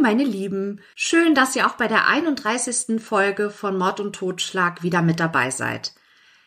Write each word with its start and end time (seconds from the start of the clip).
Meine 0.00 0.24
Lieben, 0.24 0.80
schön, 0.94 1.34
dass 1.34 1.54
ihr 1.54 1.66
auch 1.66 1.74
bei 1.74 1.86
der 1.86 2.06
31. 2.06 3.02
Folge 3.02 3.50
von 3.50 3.76
Mord 3.76 4.00
und 4.00 4.14
Totschlag 4.16 4.82
wieder 4.82 5.02
mit 5.02 5.20
dabei 5.20 5.50
seid. 5.50 5.92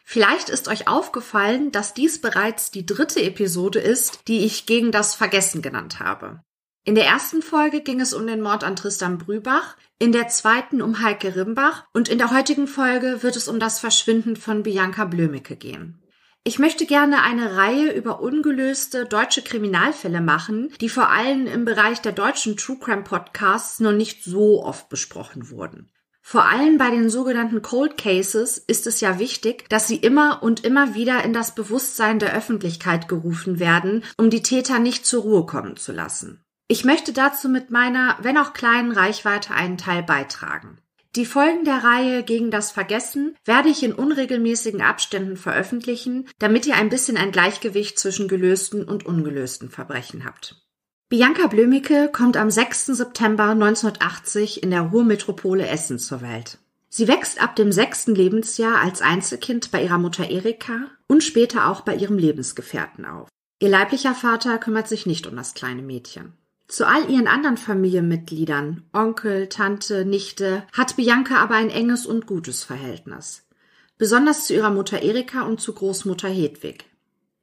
Vielleicht 0.03 0.49
ist 0.49 0.67
euch 0.67 0.87
aufgefallen, 0.87 1.71
dass 1.71 1.93
dies 1.93 2.19
bereits 2.19 2.71
die 2.71 2.85
dritte 2.85 3.21
Episode 3.21 3.79
ist, 3.79 4.27
die 4.27 4.39
ich 4.39 4.65
gegen 4.65 4.91
das 4.91 5.13
Vergessen 5.13 5.61
genannt 5.61 5.99
habe. 5.99 6.41
In 6.83 6.95
der 6.95 7.05
ersten 7.05 7.43
Folge 7.43 7.81
ging 7.81 8.01
es 8.01 8.13
um 8.13 8.25
den 8.25 8.41
Mord 8.41 8.63
an 8.63 8.75
Tristan 8.75 9.19
Brübach, 9.19 9.77
in 9.99 10.11
der 10.11 10.29
zweiten 10.29 10.81
um 10.81 11.01
Heike 11.01 11.35
Rimbach 11.35 11.85
und 11.93 12.09
in 12.09 12.17
der 12.17 12.31
heutigen 12.31 12.67
Folge 12.67 13.21
wird 13.21 13.35
es 13.35 13.47
um 13.47 13.59
das 13.59 13.79
Verschwinden 13.79 14.35
von 14.35 14.63
Bianca 14.63 15.05
Blömecke 15.05 15.55
gehen. 15.55 16.02
Ich 16.45 16.59
möchte 16.59 16.85
gerne 16.85 17.21
eine 17.21 17.55
Reihe 17.55 17.93
über 17.93 18.19
ungelöste 18.19 19.05
deutsche 19.05 19.43
Kriminalfälle 19.43 20.19
machen, 20.19 20.73
die 20.81 20.89
vor 20.89 21.09
allem 21.09 21.47
im 21.47 21.63
Bereich 21.63 22.01
der 22.01 22.11
deutschen 22.11 22.57
True 22.57 22.77
Crime 22.77 23.03
Podcasts 23.03 23.79
noch 23.79 23.93
nicht 23.93 24.25
so 24.25 24.61
oft 24.61 24.89
besprochen 24.89 25.49
wurden. 25.49 25.89
Vor 26.21 26.43
allem 26.45 26.77
bei 26.77 26.89
den 26.89 27.09
sogenannten 27.09 27.61
Cold 27.61 27.97
Cases 27.97 28.57
ist 28.57 28.87
es 28.87 28.99
ja 28.99 29.19
wichtig, 29.19 29.69
dass 29.69 29.87
sie 29.87 29.95
immer 29.95 30.43
und 30.43 30.65
immer 30.65 30.95
wieder 30.95 31.23
in 31.23 31.31
das 31.31 31.55
Bewusstsein 31.55 32.19
der 32.19 32.35
Öffentlichkeit 32.35 33.07
gerufen 33.07 33.59
werden, 33.59 34.03
um 34.17 34.29
die 34.29 34.43
Täter 34.43 34.79
nicht 34.79 35.05
zur 35.05 35.23
Ruhe 35.23 35.45
kommen 35.45 35.77
zu 35.77 35.93
lassen. 35.93 36.43
Ich 36.67 36.83
möchte 36.83 37.13
dazu 37.13 37.47
mit 37.47 37.71
meiner, 37.71 38.17
wenn 38.21 38.37
auch 38.37 38.51
kleinen 38.53 38.91
Reichweite 38.91 39.53
einen 39.53 39.77
Teil 39.77 40.03
beitragen. 40.03 40.82
Die 41.15 41.27
Folgen 41.27 41.63
der 41.63 41.83
Reihe 41.83 42.23
gegen 42.23 42.49
das 42.49 42.71
Vergessen 42.71 43.35
werde 43.45 43.69
ich 43.69 43.83
in 43.83 43.93
unregelmäßigen 43.93 44.81
Abständen 44.81 45.37
veröffentlichen, 45.37 46.27
damit 46.39 46.65
ihr 46.65 46.75
ein 46.75 46.89
bisschen 46.89 47.17
ein 47.17 47.31
Gleichgewicht 47.31 47.99
zwischen 47.99 48.27
gelösten 48.27 48.83
und 48.83 49.05
ungelösten 49.05 49.69
Verbrechen 49.69 50.25
habt. 50.25 50.63
Bianca 51.09 51.45
Blömicke 51.45 52.09
kommt 52.11 52.35
am 52.35 52.49
6. 52.49 52.87
September 52.87 53.49
1980 53.49 54.63
in 54.63 54.71
der 54.71 54.81
Ruhrmetropole 54.81 55.67
Essen 55.67 55.99
zur 55.99 56.23
Welt. 56.23 56.57
Sie 56.89 57.07
wächst 57.07 57.39
ab 57.39 57.55
dem 57.55 57.71
sechsten 57.71 58.15
Lebensjahr 58.15 58.81
als 58.81 59.01
Einzelkind 59.01 59.69
bei 59.69 59.83
ihrer 59.83 59.99
Mutter 59.99 60.27
Erika 60.27 60.89
und 61.05 61.23
später 61.23 61.67
auch 61.67 61.81
bei 61.81 61.95
ihrem 61.95 62.17
Lebensgefährten 62.17 63.05
auf. 63.05 63.29
Ihr 63.59 63.69
leiblicher 63.69 64.15
Vater 64.15 64.57
kümmert 64.57 64.87
sich 64.87 65.05
nicht 65.05 65.27
um 65.27 65.35
das 65.35 65.53
kleine 65.53 65.83
Mädchen. 65.83 66.33
Zu 66.67 66.87
all 66.87 67.09
ihren 67.09 67.27
anderen 67.27 67.57
Familienmitgliedern, 67.57 68.83
Onkel, 68.93 69.47
Tante, 69.47 70.05
Nichte, 70.05 70.63
hat 70.71 70.95
Bianca 70.95 71.37
aber 71.37 71.55
ein 71.55 71.69
enges 71.69 72.05
und 72.05 72.25
gutes 72.25 72.63
Verhältnis. 72.63 73.43
Besonders 73.97 74.47
zu 74.47 74.53
ihrer 74.53 74.71
Mutter 74.71 75.01
Erika 75.01 75.43
und 75.43 75.61
zu 75.61 75.73
Großmutter 75.73 76.29
Hedwig. 76.29 76.85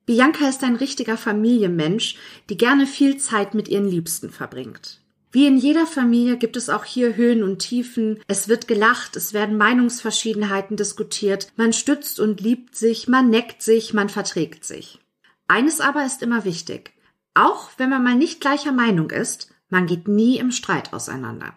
Bianca 0.06 0.48
ist 0.48 0.64
ein 0.64 0.74
richtiger 0.74 1.16
Familienmensch, 1.16 2.16
die 2.48 2.56
gerne 2.56 2.86
viel 2.86 3.18
Zeit 3.18 3.54
mit 3.54 3.68
ihren 3.68 3.88
Liebsten 3.88 4.30
verbringt. 4.30 5.00
Wie 5.32 5.46
in 5.46 5.56
jeder 5.56 5.86
Familie 5.86 6.36
gibt 6.36 6.56
es 6.56 6.68
auch 6.68 6.84
hier 6.84 7.14
Höhen 7.14 7.44
und 7.44 7.60
Tiefen. 7.60 8.20
Es 8.26 8.48
wird 8.48 8.66
gelacht, 8.66 9.14
es 9.14 9.32
werden 9.32 9.56
Meinungsverschiedenheiten 9.56 10.76
diskutiert, 10.76 11.52
man 11.56 11.72
stützt 11.72 12.18
und 12.18 12.40
liebt 12.40 12.74
sich, 12.74 13.06
man 13.06 13.30
neckt 13.30 13.62
sich, 13.62 13.94
man 13.94 14.08
verträgt 14.08 14.64
sich. 14.64 14.98
Eines 15.46 15.80
aber 15.80 16.04
ist 16.04 16.22
immer 16.22 16.44
wichtig. 16.44 16.92
Auch 17.34 17.70
wenn 17.76 17.90
man 17.90 18.02
mal 18.02 18.16
nicht 18.16 18.40
gleicher 18.40 18.72
Meinung 18.72 19.10
ist, 19.10 19.52
man 19.68 19.86
geht 19.86 20.08
nie 20.08 20.38
im 20.38 20.50
Streit 20.50 20.92
auseinander. 20.92 21.56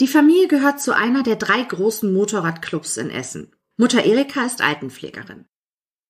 Die 0.00 0.08
Familie 0.08 0.48
gehört 0.48 0.80
zu 0.80 0.94
einer 0.94 1.22
der 1.22 1.36
drei 1.36 1.62
großen 1.62 2.12
Motorradclubs 2.12 2.96
in 2.96 3.10
Essen. 3.10 3.54
Mutter 3.76 4.04
Erika 4.04 4.44
ist 4.44 4.60
Altenpflegerin. 4.60 5.46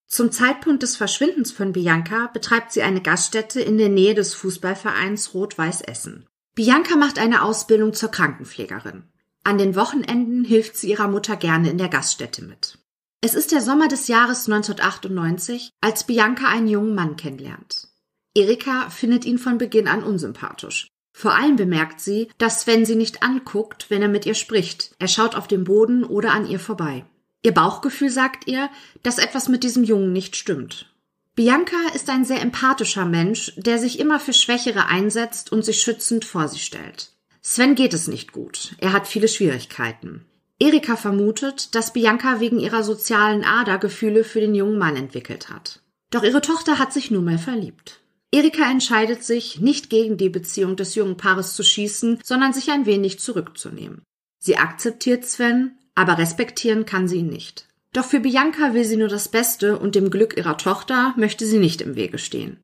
Zum 0.06 0.32
Zeitpunkt 0.32 0.82
des 0.82 0.96
Verschwindens 0.96 1.52
von 1.52 1.72
Bianca 1.72 2.28
betreibt 2.28 2.72
sie 2.72 2.82
eine 2.82 3.02
Gaststätte 3.02 3.60
in 3.60 3.78
der 3.78 3.88
Nähe 3.88 4.14
des 4.14 4.34
Fußballvereins 4.34 5.34
Rot-Weiß 5.34 5.82
Essen. 5.82 6.26
Bianca 6.54 6.96
macht 6.96 7.18
eine 7.18 7.42
Ausbildung 7.42 7.92
zur 7.94 8.10
Krankenpflegerin. 8.10 9.04
An 9.42 9.58
den 9.58 9.76
Wochenenden 9.76 10.44
hilft 10.44 10.76
sie 10.76 10.90
ihrer 10.90 11.08
Mutter 11.08 11.36
gerne 11.36 11.70
in 11.70 11.78
der 11.78 11.88
Gaststätte 11.88 12.44
mit. 12.44 12.78
Es 13.20 13.34
ist 13.34 13.52
der 13.52 13.60
Sommer 13.60 13.88
des 13.88 14.08
Jahres 14.08 14.48
1998, 14.48 15.70
als 15.80 16.04
Bianca 16.04 16.48
einen 16.48 16.68
jungen 16.68 16.94
Mann 16.94 17.16
kennenlernt. 17.16 17.88
Erika 18.34 18.90
findet 18.90 19.24
ihn 19.24 19.38
von 19.38 19.58
Beginn 19.58 19.88
an 19.88 20.02
unsympathisch. 20.02 20.88
Vor 21.12 21.34
allem 21.34 21.54
bemerkt 21.54 22.00
sie, 22.00 22.28
dass 22.38 22.62
Sven 22.62 22.84
sie 22.84 22.96
nicht 22.96 23.22
anguckt, 23.22 23.86
wenn 23.88 24.02
er 24.02 24.08
mit 24.08 24.26
ihr 24.26 24.34
spricht. 24.34 24.94
Er 24.98 25.06
schaut 25.06 25.36
auf 25.36 25.46
den 25.46 25.62
Boden 25.62 26.02
oder 26.02 26.32
an 26.32 26.46
ihr 26.46 26.58
vorbei. 26.58 27.04
Ihr 27.42 27.54
Bauchgefühl 27.54 28.10
sagt 28.10 28.48
ihr, 28.48 28.68
dass 29.04 29.18
etwas 29.18 29.48
mit 29.48 29.62
diesem 29.62 29.84
Jungen 29.84 30.12
nicht 30.12 30.34
stimmt. 30.34 30.90
Bianca 31.36 31.76
ist 31.94 32.10
ein 32.10 32.24
sehr 32.24 32.40
empathischer 32.40 33.04
Mensch, 33.04 33.52
der 33.56 33.78
sich 33.78 34.00
immer 34.00 34.18
für 34.18 34.32
Schwächere 34.32 34.86
einsetzt 34.86 35.52
und 35.52 35.64
sich 35.64 35.80
schützend 35.80 36.24
vor 36.24 36.48
sie 36.48 36.58
stellt. 36.58 37.12
Sven 37.42 37.74
geht 37.74 37.94
es 37.94 38.08
nicht 38.08 38.32
gut. 38.32 38.74
Er 38.78 38.92
hat 38.92 39.06
viele 39.06 39.28
Schwierigkeiten. 39.28 40.24
Erika 40.58 40.96
vermutet, 40.96 41.74
dass 41.74 41.92
Bianca 41.92 42.40
wegen 42.40 42.58
ihrer 42.58 42.82
sozialen 42.82 43.44
Ader 43.44 43.78
Gefühle 43.78 44.24
für 44.24 44.40
den 44.40 44.54
jungen 44.54 44.78
Mann 44.78 44.96
entwickelt 44.96 45.50
hat. 45.50 45.80
Doch 46.10 46.22
ihre 46.22 46.40
Tochter 46.40 46.78
hat 46.78 46.92
sich 46.92 47.10
nun 47.10 47.24
mal 47.24 47.38
verliebt. 47.38 48.00
Erika 48.34 48.68
entscheidet 48.68 49.22
sich, 49.22 49.60
nicht 49.60 49.90
gegen 49.90 50.16
die 50.16 50.28
Beziehung 50.28 50.74
des 50.74 50.96
jungen 50.96 51.16
Paares 51.16 51.54
zu 51.54 51.62
schießen, 51.62 52.18
sondern 52.24 52.52
sich 52.52 52.68
ein 52.72 52.84
wenig 52.84 53.20
zurückzunehmen. 53.20 54.02
Sie 54.40 54.56
akzeptiert 54.56 55.24
Sven, 55.24 55.78
aber 55.94 56.18
respektieren 56.18 56.84
kann 56.84 57.06
sie 57.06 57.18
ihn 57.18 57.28
nicht. 57.28 57.68
Doch 57.92 58.04
für 58.04 58.18
Bianca 58.18 58.74
will 58.74 58.84
sie 58.84 58.96
nur 58.96 59.06
das 59.06 59.28
Beste 59.28 59.78
und 59.78 59.94
dem 59.94 60.10
Glück 60.10 60.36
ihrer 60.36 60.58
Tochter 60.58 61.14
möchte 61.16 61.46
sie 61.46 61.58
nicht 61.58 61.80
im 61.80 61.94
Wege 61.94 62.18
stehen. 62.18 62.60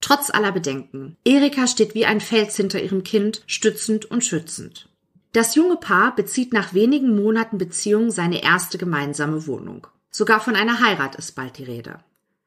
Trotz 0.00 0.30
aller 0.30 0.50
Bedenken, 0.50 1.16
Erika 1.24 1.68
steht 1.68 1.94
wie 1.94 2.06
ein 2.06 2.20
Fels 2.20 2.56
hinter 2.56 2.82
ihrem 2.82 3.04
Kind, 3.04 3.44
stützend 3.46 4.10
und 4.10 4.24
schützend. 4.24 4.88
Das 5.32 5.54
junge 5.54 5.76
Paar 5.76 6.16
bezieht 6.16 6.52
nach 6.52 6.74
wenigen 6.74 7.14
Monaten 7.14 7.56
Beziehung 7.56 8.10
seine 8.10 8.42
erste 8.42 8.78
gemeinsame 8.78 9.46
Wohnung. 9.46 9.86
Sogar 10.10 10.40
von 10.40 10.56
einer 10.56 10.80
Heirat 10.80 11.14
ist 11.14 11.36
bald 11.36 11.58
die 11.58 11.64
Rede. 11.64 12.00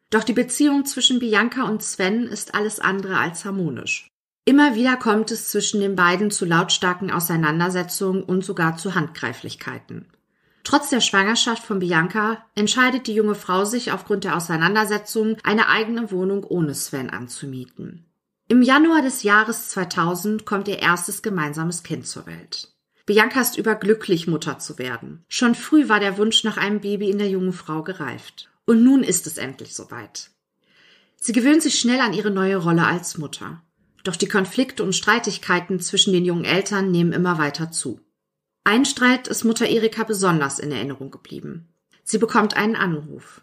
Doch 0.10 0.24
die 0.24 0.34
Beziehung 0.34 0.86
zwischen 0.86 1.20
Bianca 1.20 1.64
und 1.64 1.84
Sven 1.84 2.28
ist 2.28 2.56
alles 2.56 2.80
andere 2.80 3.18
als 3.18 3.44
harmonisch. 3.44 4.08
Immer 4.46 4.76
wieder 4.76 4.96
kommt 4.96 5.32
es 5.32 5.52
zwischen 5.52 5.82
den 5.82 5.98
beiden 5.98 6.32
zu 6.32 6.46
lautstarken 6.46 7.12
Auseinandersetzungen 7.12 8.24
und 8.24 8.46
sogar 8.46 8.78
zu 8.78 8.96
Handgreiflichkeiten. 8.96 10.06
Trotz 10.64 10.90
der 10.90 11.02
Schwangerschaft 11.02 11.64
von 11.64 11.80
Bianca 11.80 12.46
entscheidet 12.56 13.08
die 13.08 13.14
junge 13.14 13.36
Frau 13.36 13.66
sich 13.66 13.92
aufgrund 13.92 14.24
der 14.24 14.38
Auseinandersetzungen, 14.38 15.38
eine 15.44 15.68
eigene 15.68 16.12
Wohnung 16.12 16.46
ohne 16.46 16.74
Sven 16.76 17.10
anzumieten. 17.10 18.06
Im 18.50 18.62
Januar 18.62 19.02
des 19.02 19.24
Jahres 19.24 19.70
2000 19.70 20.46
kommt 20.46 20.70
ihr 20.70 20.80
erstes 20.80 21.22
gemeinsames 21.22 21.84
Kind 21.84 22.08
zur 22.08 22.26
Welt. 22.28 22.70
Bianca 23.06 23.42
ist 23.42 23.58
überglücklich, 23.58 24.28
Mutter 24.28 24.60
zu 24.60 24.78
werden. 24.78 25.26
Schon 25.28 25.56
früh 25.56 25.90
war 25.90 26.00
der 26.00 26.18
Wunsch 26.18 26.46
nach 26.46 26.56
einem 26.56 26.80
Baby 26.80 27.10
in 27.10 27.18
der 27.18 27.30
jungen 27.30 27.54
Frau 27.54 27.84
gereift. 27.84 28.50
Und 28.68 28.84
nun 28.84 29.02
ist 29.02 29.26
es 29.28 29.38
endlich 29.38 29.74
soweit. 29.74 30.30
Sie 31.16 31.32
gewöhnt 31.32 31.64
sich 31.64 31.80
schnell 31.80 32.02
an 32.02 32.14
ihre 32.14 32.30
neue 32.30 32.58
Rolle 32.58 32.86
als 32.86 33.18
Mutter. 33.18 33.64
Doch 34.04 34.18
die 34.18 34.28
Konflikte 34.28 34.84
und 34.84 34.94
Streitigkeiten 34.94 35.80
zwischen 35.80 36.14
den 36.14 36.26
jungen 36.26 36.44
Eltern 36.44 36.92
nehmen 36.92 37.14
immer 37.14 37.38
weiter 37.38 37.72
zu. 37.72 38.02
Ein 38.66 38.84
Streit 38.84 39.30
ist 39.30 39.46
Mutter 39.46 39.68
Erika 39.68 40.04
besonders 40.04 40.60
in 40.60 40.74
Erinnerung 40.74 41.12
geblieben. 41.12 41.70
Sie 42.04 42.18
bekommt 42.18 42.58
einen 42.58 42.76
Anruf. 42.76 43.42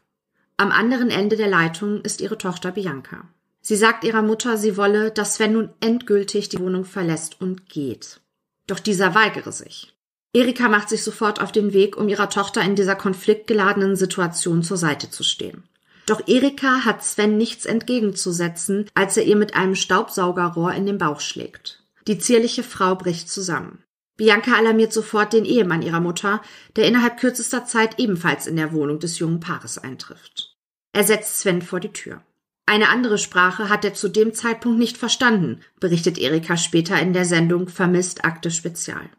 Am 0.59 0.71
anderen 0.71 1.11
Ende 1.11 1.37
der 1.37 1.49
Leitung 1.49 2.03
ist 2.03 2.21
ihre 2.21 2.37
Tochter 2.37 2.73
Bianca. 2.73 3.29
Sie 3.63 3.77
sagt 3.77 4.05
ihrer 4.05 4.21
Mutter, 4.21 4.59
sie 4.59 4.77
wolle, 4.77 5.11
dass 5.11 5.37
Sven 5.37 5.55
nun 5.55 5.71
endgültig 5.81 6.51
die 6.51 6.61
Wohnung 6.61 6.85
verlässt 6.85 7.41
und 7.41 7.71
geht. 7.71 8.21
Doch 8.67 8.79
dieser 8.79 9.15
weigere 9.15 9.53
sich. 9.53 9.94
Erika 10.35 10.69
macht 10.69 10.89
sich 10.89 11.05
sofort 11.05 11.41
auf 11.41 11.53
den 11.53 11.73
Weg, 11.73 11.97
um 11.97 12.09
ihrer 12.09 12.29
Tochter 12.29 12.61
in 12.63 12.75
dieser 12.75 12.97
konfliktgeladenen 12.97 13.95
Situation 13.95 14.65
zur 14.65 14.77
Seite 14.77 15.09
zu 15.09 15.23
stehen. 15.23 15.63
Doch 16.07 16.27
Erika 16.27 16.85
hat 16.85 17.05
Sven 17.05 17.39
nichts 17.39 17.65
entgegenzusetzen, 17.65 18.91
als 18.95 19.17
er 19.17 19.25
ihr 19.25 19.37
mit 19.37 19.55
einem 19.55 19.77
Staubsaugerrohr 19.77 20.75
in 20.75 20.87
den 20.87 20.99
Bauch 20.99 21.21
schlägt. 21.21 21.83
Die 22.09 22.19
zierliche 22.19 22.65
Frau 22.65 22.97
bricht 22.97 23.31
zusammen. 23.31 23.85
Bianca 24.17 24.57
alarmiert 24.57 24.93
sofort 24.93 25.33
den 25.33 25.45
Ehemann 25.45 25.83
ihrer 25.83 26.01
Mutter, 26.01 26.43
der 26.77 26.87
innerhalb 26.87 27.19
kürzester 27.19 27.65
Zeit 27.65 27.99
ebenfalls 27.99 28.47
in 28.47 28.57
der 28.57 28.73
Wohnung 28.73 28.99
des 28.99 29.19
jungen 29.19 29.41
Paares 29.41 29.79
eintrifft. 29.79 30.57
Er 30.93 31.05
setzt 31.05 31.41
Sven 31.41 31.63
vor 31.63 31.81
die 31.81 31.93
Tür. 31.93 32.23
Eine 32.67 32.89
andere 32.89 33.19
Sprache 33.19 33.69
hat 33.69 33.85
er 33.85 33.95
zu 33.95 34.09
dem 34.09 34.35
Zeitpunkt 34.35 34.79
nicht 34.79 34.97
verstanden, 34.97 35.61
berichtet 35.81 36.19
Erika 36.19 36.57
später 36.57 37.01
in 37.01 37.13
der 37.13 37.25
Sendung 37.25 37.69
Vermisst 37.69 38.25
Akte 38.25 38.51
Spezial. 38.51 39.11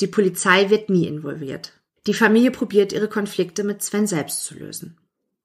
Die 0.00 0.06
Polizei 0.06 0.70
wird 0.70 0.90
nie 0.90 1.06
involviert. 1.06 1.72
Die 2.06 2.14
Familie 2.14 2.50
probiert 2.50 2.92
ihre 2.92 3.08
Konflikte 3.08 3.64
mit 3.64 3.82
Sven 3.82 4.06
selbst 4.06 4.44
zu 4.44 4.54
lösen. 4.54 4.96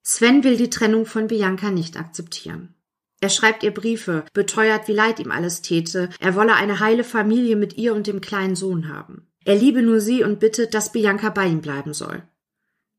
Sven 0.04 0.44
will 0.44 0.58
die 0.58 0.70
Trennung 0.70 1.06
von 1.06 1.28
Bianca 1.28 1.72
nicht 1.72 1.98
akzeptieren. 1.98 2.76
Er 3.20 3.30
schreibt 3.30 3.64
ihr 3.64 3.74
Briefe, 3.74 4.26
beteuert, 4.34 4.88
wie 4.88 4.94
leid 4.94 5.20
ihm 5.20 5.32
alles 5.32 5.62
täte, 5.62 6.10
er 6.20 6.36
wolle 6.36 6.56
eine 6.56 6.80
heile 6.80 7.06
Familie 7.06 7.56
mit 7.56 7.78
ihr 7.78 7.96
und 7.96 8.06
dem 8.06 8.20
kleinen 8.20 8.56
Sohn 8.56 8.90
haben. 8.90 9.28
Er 9.46 9.56
liebe 9.56 9.82
nur 9.82 10.02
sie 10.02 10.24
und 10.24 10.40
bittet, 10.40 10.74
dass 10.74 10.92
Bianca 10.92 11.30
bei 11.30 11.48
ihm 11.48 11.62
bleiben 11.62 11.94
soll. 11.94 12.24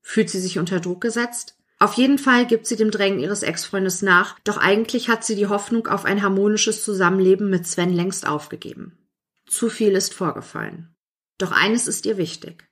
Fühlt 0.01 0.31
sie 0.31 0.41
sich 0.41 0.59
unter 0.59 0.81
Druck 0.81 1.01
gesetzt? 1.03 1.57
Auf 1.79 1.95
jeden 1.95 2.19
Fall 2.19 2.47
gibt 2.47 2.67
sie 2.67 2.77
dem 2.77 2.91
Drängen 2.91 3.19
ihres 3.19 3.43
Ex-Freundes 3.43 4.01
nach, 4.03 4.39
doch 4.41 4.57
eigentlich 4.57 5.09
hat 5.09 5.25
sie 5.25 5.35
die 5.35 5.49
Hoffnung 5.49 5.87
auf 5.87 6.05
ein 6.05 6.23
harmonisches 6.23 6.83
Zusammenleben 6.83 7.51
mit 7.51 7.67
Sven 7.67 7.93
längst 7.93 8.27
aufgegeben. 8.27 8.99
zu 9.47 9.69
viel 9.69 9.93
ist 9.93 10.15
vorgefallen. 10.15 10.94
Doch 11.39 11.53
eines 11.53 11.89
ist 11.89 12.07
ihr 12.07 12.17
wichtig. 12.17 12.69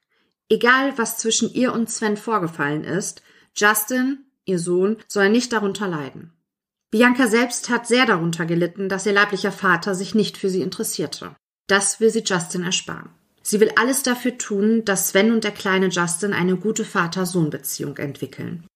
Egal, 0.48 0.96
was 0.98 1.18
zwischen 1.18 1.52
ihr 1.52 1.72
und 1.72 1.90
Sven 1.90 2.16
vorgefallen 2.16 2.84
ist, 2.84 3.22
Justin, 3.56 4.26
ihr 4.44 4.58
Sohn, 4.58 4.96
soll 5.08 5.30
nicht 5.30 5.52
darunter 5.52 5.88
leiden. 5.88 6.32
Bianca 6.90 7.26
selbst 7.26 7.70
hat 7.70 7.86
sehr 7.86 8.04
darunter 8.04 8.44
gelitten, 8.44 8.88
dass 8.88 9.06
ihr 9.06 9.14
leiblicher 9.14 9.52
Vater 9.52 9.94
sich 9.94 10.14
nicht 10.14 10.36
für 10.36 10.50
sie 10.50 10.60
interessierte. 10.60 11.34
Das 11.66 12.00
will 12.00 12.10
sie 12.10 12.22
Justin 12.24 12.64
ersparen. 12.64 13.08
Sie 13.42 13.60
will 13.60 13.72
alles 13.76 14.02
dafür 14.02 14.38
tun, 14.38 14.84
dass 14.84 15.08
Sven 15.08 15.32
und 15.32 15.42
der 15.42 15.52
kleine 15.52 15.88
Justin 15.88 16.32
eine 16.32 16.56
gute 16.56 16.84
Vater-Sohn-Beziehung 16.84 17.96
entwickeln. 17.96 18.66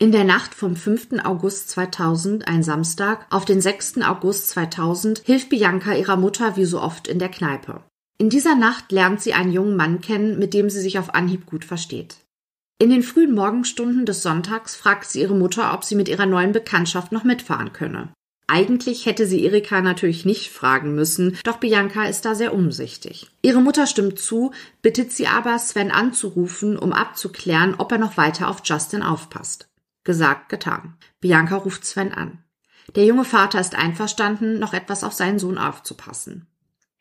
In 0.00 0.12
der 0.12 0.24
Nacht 0.24 0.54
vom 0.54 0.76
5. 0.76 1.24
August 1.24 1.70
2000, 1.70 2.46
ein 2.46 2.62
Samstag, 2.62 3.26
auf 3.30 3.44
den 3.44 3.60
6. 3.60 4.02
August 4.02 4.48
2000 4.50 5.22
hilft 5.24 5.48
Bianca 5.48 5.94
ihrer 5.94 6.16
Mutter 6.16 6.56
wie 6.56 6.66
so 6.66 6.80
oft 6.80 7.08
in 7.08 7.18
der 7.18 7.30
Kneipe. 7.30 7.82
In 8.20 8.30
dieser 8.30 8.56
Nacht 8.56 8.90
lernt 8.90 9.20
sie 9.20 9.32
einen 9.32 9.52
jungen 9.52 9.76
Mann 9.76 10.00
kennen, 10.00 10.40
mit 10.40 10.52
dem 10.52 10.70
sie 10.70 10.80
sich 10.80 10.98
auf 10.98 11.14
Anhieb 11.14 11.46
gut 11.46 11.64
versteht. 11.64 12.16
In 12.80 12.90
den 12.90 13.04
frühen 13.04 13.32
Morgenstunden 13.32 14.06
des 14.06 14.22
Sonntags 14.22 14.74
fragt 14.74 15.06
sie 15.08 15.20
ihre 15.20 15.36
Mutter, 15.36 15.72
ob 15.72 15.84
sie 15.84 15.94
mit 15.94 16.08
ihrer 16.08 16.26
neuen 16.26 16.52
Bekanntschaft 16.52 17.12
noch 17.12 17.24
mitfahren 17.24 17.72
könne. 17.72 18.12
Eigentlich 18.48 19.06
hätte 19.06 19.26
sie 19.26 19.44
Erika 19.44 19.82
natürlich 19.82 20.24
nicht 20.24 20.50
fragen 20.50 20.94
müssen, 20.94 21.36
doch 21.44 21.58
Bianca 21.58 22.04
ist 22.04 22.24
da 22.24 22.34
sehr 22.34 22.54
umsichtig. 22.54 23.30
Ihre 23.42 23.60
Mutter 23.60 23.86
stimmt 23.86 24.18
zu, 24.18 24.52
bittet 24.80 25.12
sie 25.12 25.26
aber, 25.26 25.58
Sven 25.58 25.90
anzurufen, 25.90 26.78
um 26.78 26.92
abzuklären, 26.92 27.74
ob 27.76 27.92
er 27.92 27.98
noch 27.98 28.16
weiter 28.16 28.48
auf 28.48 28.62
Justin 28.64 29.02
aufpasst. 29.02 29.68
Gesagt, 30.02 30.48
getan. 30.48 30.96
Bianca 31.20 31.56
ruft 31.56 31.84
Sven 31.84 32.12
an. 32.12 32.42
Der 32.96 33.04
junge 33.04 33.26
Vater 33.26 33.60
ist 33.60 33.74
einverstanden, 33.74 34.58
noch 34.58 34.72
etwas 34.72 35.04
auf 35.04 35.12
seinen 35.12 35.38
Sohn 35.38 35.58
aufzupassen. 35.58 36.46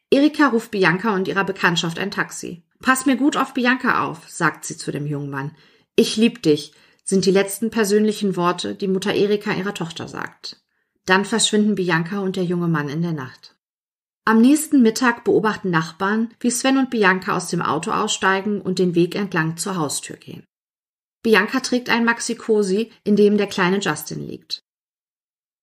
Erika 0.09 0.47
ruft 0.47 0.71
Bianca 0.71 1.13
und 1.15 1.27
ihrer 1.27 1.43
Bekanntschaft 1.43 1.99
ein 1.99 2.11
Taxi. 2.11 2.63
Pass 2.79 3.05
mir 3.05 3.17
gut 3.17 3.35
auf 3.35 3.53
Bianca 3.53 4.05
auf, 4.05 4.29
sagt 4.29 4.65
sie 4.65 4.77
zu 4.77 4.91
dem 4.91 5.05
jungen 5.05 5.29
Mann. 5.29 5.55
Ich 5.95 6.15
lieb 6.15 6.41
dich, 6.43 6.73
sind 7.03 7.25
die 7.25 7.31
letzten 7.31 7.69
persönlichen 7.71 8.35
Worte, 8.35 8.75
die 8.75 8.87
Mutter 8.87 9.13
Erika 9.13 9.53
ihrer 9.53 9.73
Tochter 9.73 10.07
sagt. 10.07 10.61
Dann 11.05 11.25
verschwinden 11.25 11.75
Bianca 11.75 12.19
und 12.19 12.35
der 12.35 12.43
junge 12.43 12.67
Mann 12.67 12.89
in 12.89 13.01
der 13.01 13.13
Nacht. 13.13 13.55
Am 14.25 14.41
nächsten 14.41 14.81
Mittag 14.81 15.23
beobachten 15.23 15.69
Nachbarn, 15.69 16.33
wie 16.41 16.51
Sven 16.51 16.77
und 16.77 16.89
Bianca 16.89 17.35
aus 17.35 17.47
dem 17.47 17.61
Auto 17.61 17.91
aussteigen 17.91 18.61
und 18.61 18.77
den 18.77 18.93
Weg 18.93 19.15
entlang 19.15 19.55
zur 19.55 19.77
Haustür 19.77 20.17
gehen. 20.17 20.43
Bianca 21.23 21.61
trägt 21.61 21.89
ein 21.89 22.05
Maxi-Cosi, 22.05 22.91
in 23.03 23.15
dem 23.15 23.37
der 23.37 23.47
kleine 23.47 23.79
Justin 23.79 24.27
liegt. 24.27 24.59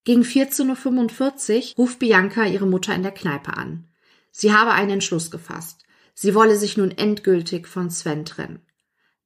Gegen 0.03 0.23
14.45 0.23 1.71
Uhr 1.71 1.75
ruft 1.77 1.99
Bianca 1.99 2.45
ihre 2.45 2.67
Mutter 2.67 2.93
in 2.93 3.03
der 3.03 3.11
Kneipe 3.11 3.55
an. 3.55 3.87
Sie 4.37 4.51
habe 4.51 4.73
einen 4.73 4.89
Entschluss 4.89 5.31
gefasst. 5.31 5.85
Sie 6.13 6.35
wolle 6.35 6.57
sich 6.57 6.75
nun 6.75 6.91
endgültig 6.91 7.69
von 7.69 7.89
Sven 7.89 8.25
trennen. 8.25 8.59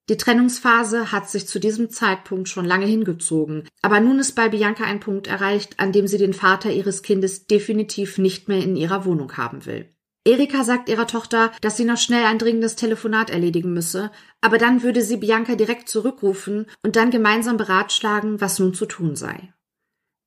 Die 0.08 0.18
Trennungsphase 0.18 1.12
hat 1.12 1.28
sich 1.28 1.48
zu 1.48 1.60
diesem 1.60 1.90
Zeitpunkt 1.90 2.48
schon 2.48 2.64
lange 2.64 2.86
hingezogen, 2.86 3.68
aber 3.82 4.02
nun 4.02 4.20
ist 4.20 4.34
bei 4.34 4.50
Bianca 4.50 4.84
ein 4.84 5.00
Punkt 5.00 5.26
erreicht, 5.26 5.80
an 5.80 5.92
dem 5.92 6.06
sie 6.06 6.20
den 6.20 6.34
Vater 6.34 6.72
ihres 6.72 7.02
Kindes 7.02 7.48
definitiv 7.48 8.20
nicht 8.20 8.50
mehr 8.50 8.62
in 8.62 8.76
ihrer 8.76 9.04
Wohnung 9.04 9.36
haben 9.36 9.66
will. 9.66 9.90
Erika 10.26 10.64
sagt 10.64 10.90
ihrer 10.90 11.08
Tochter, 11.08 11.54
dass 11.62 11.76
sie 11.76 11.86
noch 11.86 11.98
schnell 11.98 12.26
ein 12.26 12.38
dringendes 12.38 12.76
Telefonat 12.76 13.32
erledigen 13.32 13.74
müsse, 13.74 14.12
aber 14.42 14.60
dann 14.60 14.84
würde 14.84 15.02
sie 15.02 15.18
Bianca 15.18 15.56
direkt 15.56 15.90
zurückrufen 15.90 16.68
und 16.84 16.96
dann 16.96 17.10
gemeinsam 17.10 17.58
beratschlagen, 17.58 18.42
was 18.42 18.60
nun 18.60 18.76
zu 18.76 18.86
tun 18.86 19.16
sei. 19.16 19.54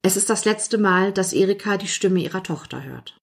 Es 0.03 0.17
ist 0.17 0.29
das 0.29 0.45
letzte 0.45 0.77
Mal, 0.77 1.13
dass 1.13 1.33
Erika 1.33 1.77
die 1.77 1.87
Stimme 1.87 2.21
ihrer 2.21 2.43
Tochter 2.43 2.83
hört. 2.83 3.22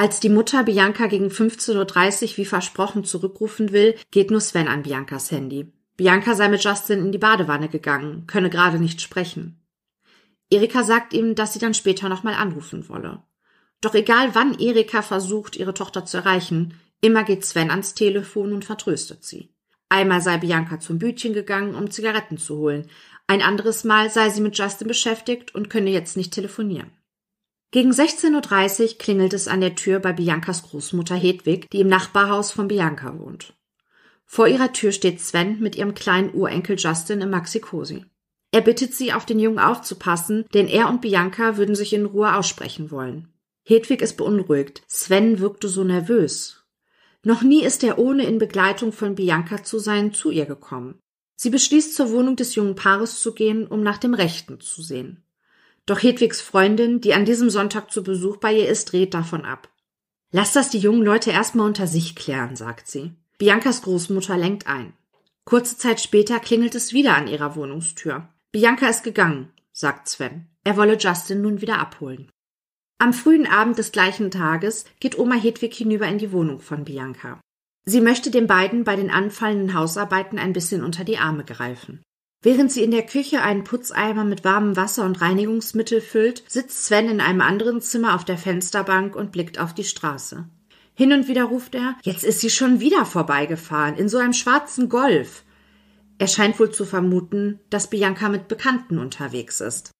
Als 0.00 0.18
die 0.18 0.30
Mutter 0.30 0.64
Bianca 0.64 1.08
gegen 1.08 1.26
15.30 1.26 2.22
Uhr 2.22 2.36
wie 2.38 2.44
versprochen 2.46 3.04
zurückrufen 3.04 3.70
will, 3.70 3.96
geht 4.10 4.30
nur 4.30 4.40
Sven 4.40 4.66
an 4.66 4.82
Biancas 4.82 5.30
Handy. 5.30 5.74
Bianca 5.98 6.34
sei 6.34 6.48
mit 6.48 6.64
Justin 6.64 7.00
in 7.00 7.12
die 7.12 7.18
Badewanne 7.18 7.68
gegangen, 7.68 8.26
könne 8.26 8.48
gerade 8.48 8.78
nicht 8.78 9.02
sprechen. 9.02 9.62
Erika 10.48 10.84
sagt 10.84 11.12
ihm, 11.12 11.34
dass 11.34 11.52
sie 11.52 11.58
dann 11.58 11.74
später 11.74 12.08
nochmal 12.08 12.32
anrufen 12.32 12.88
wolle. 12.88 13.22
Doch 13.82 13.94
egal 13.94 14.34
wann 14.34 14.58
Erika 14.58 15.02
versucht, 15.02 15.56
ihre 15.56 15.74
Tochter 15.74 16.06
zu 16.06 16.16
erreichen, 16.16 16.72
immer 17.02 17.22
geht 17.22 17.44
Sven 17.44 17.70
ans 17.70 17.92
Telefon 17.92 18.54
und 18.54 18.64
vertröstet 18.64 19.22
sie. 19.26 19.52
Einmal 19.90 20.22
sei 20.22 20.38
Bianca 20.38 20.80
zum 20.80 20.98
Bütchen 20.98 21.34
gegangen, 21.34 21.74
um 21.74 21.90
Zigaretten 21.90 22.38
zu 22.38 22.56
holen, 22.56 22.88
ein 23.26 23.42
anderes 23.42 23.84
Mal 23.84 24.08
sei 24.08 24.30
sie 24.30 24.40
mit 24.40 24.56
Justin 24.56 24.88
beschäftigt 24.88 25.54
und 25.54 25.68
könne 25.68 25.90
jetzt 25.90 26.16
nicht 26.16 26.32
telefonieren. 26.32 26.90
Gegen 27.72 27.92
16.30 27.92 28.80
Uhr 28.82 28.98
klingelt 28.98 29.32
es 29.32 29.46
an 29.46 29.60
der 29.60 29.76
Tür 29.76 30.00
bei 30.00 30.12
Biancas 30.12 30.64
Großmutter 30.64 31.14
Hedwig, 31.14 31.70
die 31.70 31.80
im 31.80 31.88
Nachbarhaus 31.88 32.50
von 32.50 32.66
Bianca 32.66 33.16
wohnt. 33.16 33.54
Vor 34.26 34.48
ihrer 34.48 34.72
Tür 34.72 34.90
steht 34.90 35.20
Sven 35.20 35.60
mit 35.60 35.76
ihrem 35.76 35.94
kleinen 35.94 36.34
Urenkel 36.34 36.76
Justin 36.76 37.20
im 37.20 37.30
Maxi-Cosi. 37.30 38.04
Er 38.50 38.60
bittet 38.60 38.94
sie, 38.94 39.12
auf 39.12 39.24
den 39.24 39.38
Jungen 39.38 39.60
aufzupassen, 39.60 40.46
denn 40.52 40.66
er 40.66 40.88
und 40.88 41.00
Bianca 41.00 41.56
würden 41.56 41.76
sich 41.76 41.92
in 41.92 42.06
Ruhe 42.06 42.34
aussprechen 42.34 42.90
wollen. 42.90 43.28
Hedwig 43.62 44.02
ist 44.02 44.16
beunruhigt. 44.16 44.82
Sven 44.88 45.38
wirkte 45.38 45.68
so 45.68 45.84
nervös. 45.84 46.64
Noch 47.22 47.42
nie 47.42 47.62
ist 47.62 47.84
er 47.84 47.98
ohne 47.98 48.24
in 48.24 48.38
Begleitung 48.38 48.92
von 48.92 49.14
Bianca 49.14 49.62
zu 49.62 49.78
sein 49.78 50.12
zu 50.12 50.32
ihr 50.32 50.46
gekommen. 50.46 50.98
Sie 51.36 51.50
beschließt, 51.50 51.94
zur 51.94 52.10
Wohnung 52.10 52.34
des 52.34 52.56
jungen 52.56 52.74
Paares 52.74 53.20
zu 53.20 53.32
gehen, 53.32 53.66
um 53.66 53.82
nach 53.82 53.98
dem 53.98 54.14
Rechten 54.14 54.60
zu 54.60 54.82
sehen. 54.82 55.22
Doch 55.86 56.02
Hedwigs 56.02 56.40
Freundin, 56.40 57.00
die 57.00 57.14
an 57.14 57.24
diesem 57.24 57.50
Sonntag 57.50 57.90
zu 57.90 58.02
Besuch 58.02 58.36
bei 58.36 58.52
ihr 58.52 58.68
ist, 58.68 58.92
dreht 58.92 59.14
davon 59.14 59.44
ab. 59.44 59.68
Lass 60.32 60.52
das 60.52 60.70
die 60.70 60.78
jungen 60.78 61.02
Leute 61.02 61.30
erstmal 61.30 61.66
unter 61.66 61.86
sich 61.86 62.14
klären, 62.14 62.54
sagt 62.54 62.86
sie. 62.86 63.12
Biancas 63.38 63.82
Großmutter 63.82 64.36
lenkt 64.36 64.66
ein. 64.66 64.92
Kurze 65.44 65.76
Zeit 65.76 66.00
später 66.00 66.38
klingelt 66.38 66.74
es 66.74 66.92
wieder 66.92 67.16
an 67.16 67.26
ihrer 67.26 67.56
Wohnungstür. 67.56 68.28
Bianca 68.52 68.88
ist 68.88 69.02
gegangen, 69.02 69.52
sagt 69.72 70.08
Sven. 70.08 70.46
Er 70.62 70.76
wolle 70.76 70.96
Justin 70.96 71.40
nun 71.40 71.60
wieder 71.60 71.78
abholen. 71.78 72.30
Am 72.98 73.12
frühen 73.12 73.46
Abend 73.46 73.78
des 73.78 73.92
gleichen 73.92 74.30
Tages 74.30 74.84
geht 75.00 75.18
Oma 75.18 75.34
Hedwig 75.34 75.74
hinüber 75.74 76.06
in 76.06 76.18
die 76.18 76.32
Wohnung 76.32 76.60
von 76.60 76.84
Bianca. 76.84 77.40
Sie 77.86 78.02
möchte 78.02 78.30
den 78.30 78.46
beiden 78.46 78.84
bei 78.84 78.94
den 78.94 79.10
anfallenden 79.10 79.74
Hausarbeiten 79.74 80.38
ein 80.38 80.52
bisschen 80.52 80.84
unter 80.84 81.02
die 81.02 81.16
Arme 81.16 81.44
greifen. 81.44 82.02
Während 82.42 82.72
sie 82.72 82.82
in 82.82 82.90
der 82.90 83.04
Küche 83.04 83.42
einen 83.42 83.64
Putzeimer 83.64 84.24
mit 84.24 84.44
warmem 84.44 84.74
Wasser 84.74 85.04
und 85.04 85.20
Reinigungsmittel 85.20 86.00
füllt, 86.00 86.42
sitzt 86.48 86.86
Sven 86.86 87.08
in 87.08 87.20
einem 87.20 87.42
anderen 87.42 87.82
Zimmer 87.82 88.14
auf 88.14 88.24
der 88.24 88.38
Fensterbank 88.38 89.14
und 89.14 89.30
blickt 89.30 89.58
auf 89.58 89.74
die 89.74 89.84
Straße. 89.84 90.46
Hin 90.94 91.12
und 91.12 91.28
wieder 91.28 91.44
ruft 91.44 91.74
er, 91.74 91.96
jetzt 92.02 92.24
ist 92.24 92.40
sie 92.40 92.48
schon 92.48 92.80
wieder 92.80 93.04
vorbeigefahren, 93.04 93.96
in 93.96 94.08
so 94.08 94.16
einem 94.16 94.32
schwarzen 94.32 94.88
Golf. 94.88 95.44
Er 96.18 96.28
scheint 96.28 96.58
wohl 96.58 96.70
zu 96.70 96.86
vermuten, 96.86 97.60
dass 97.68 97.90
Bianca 97.90 98.30
mit 98.30 98.48
Bekannten 98.48 98.98
unterwegs 98.98 99.60
ist. 99.60 99.90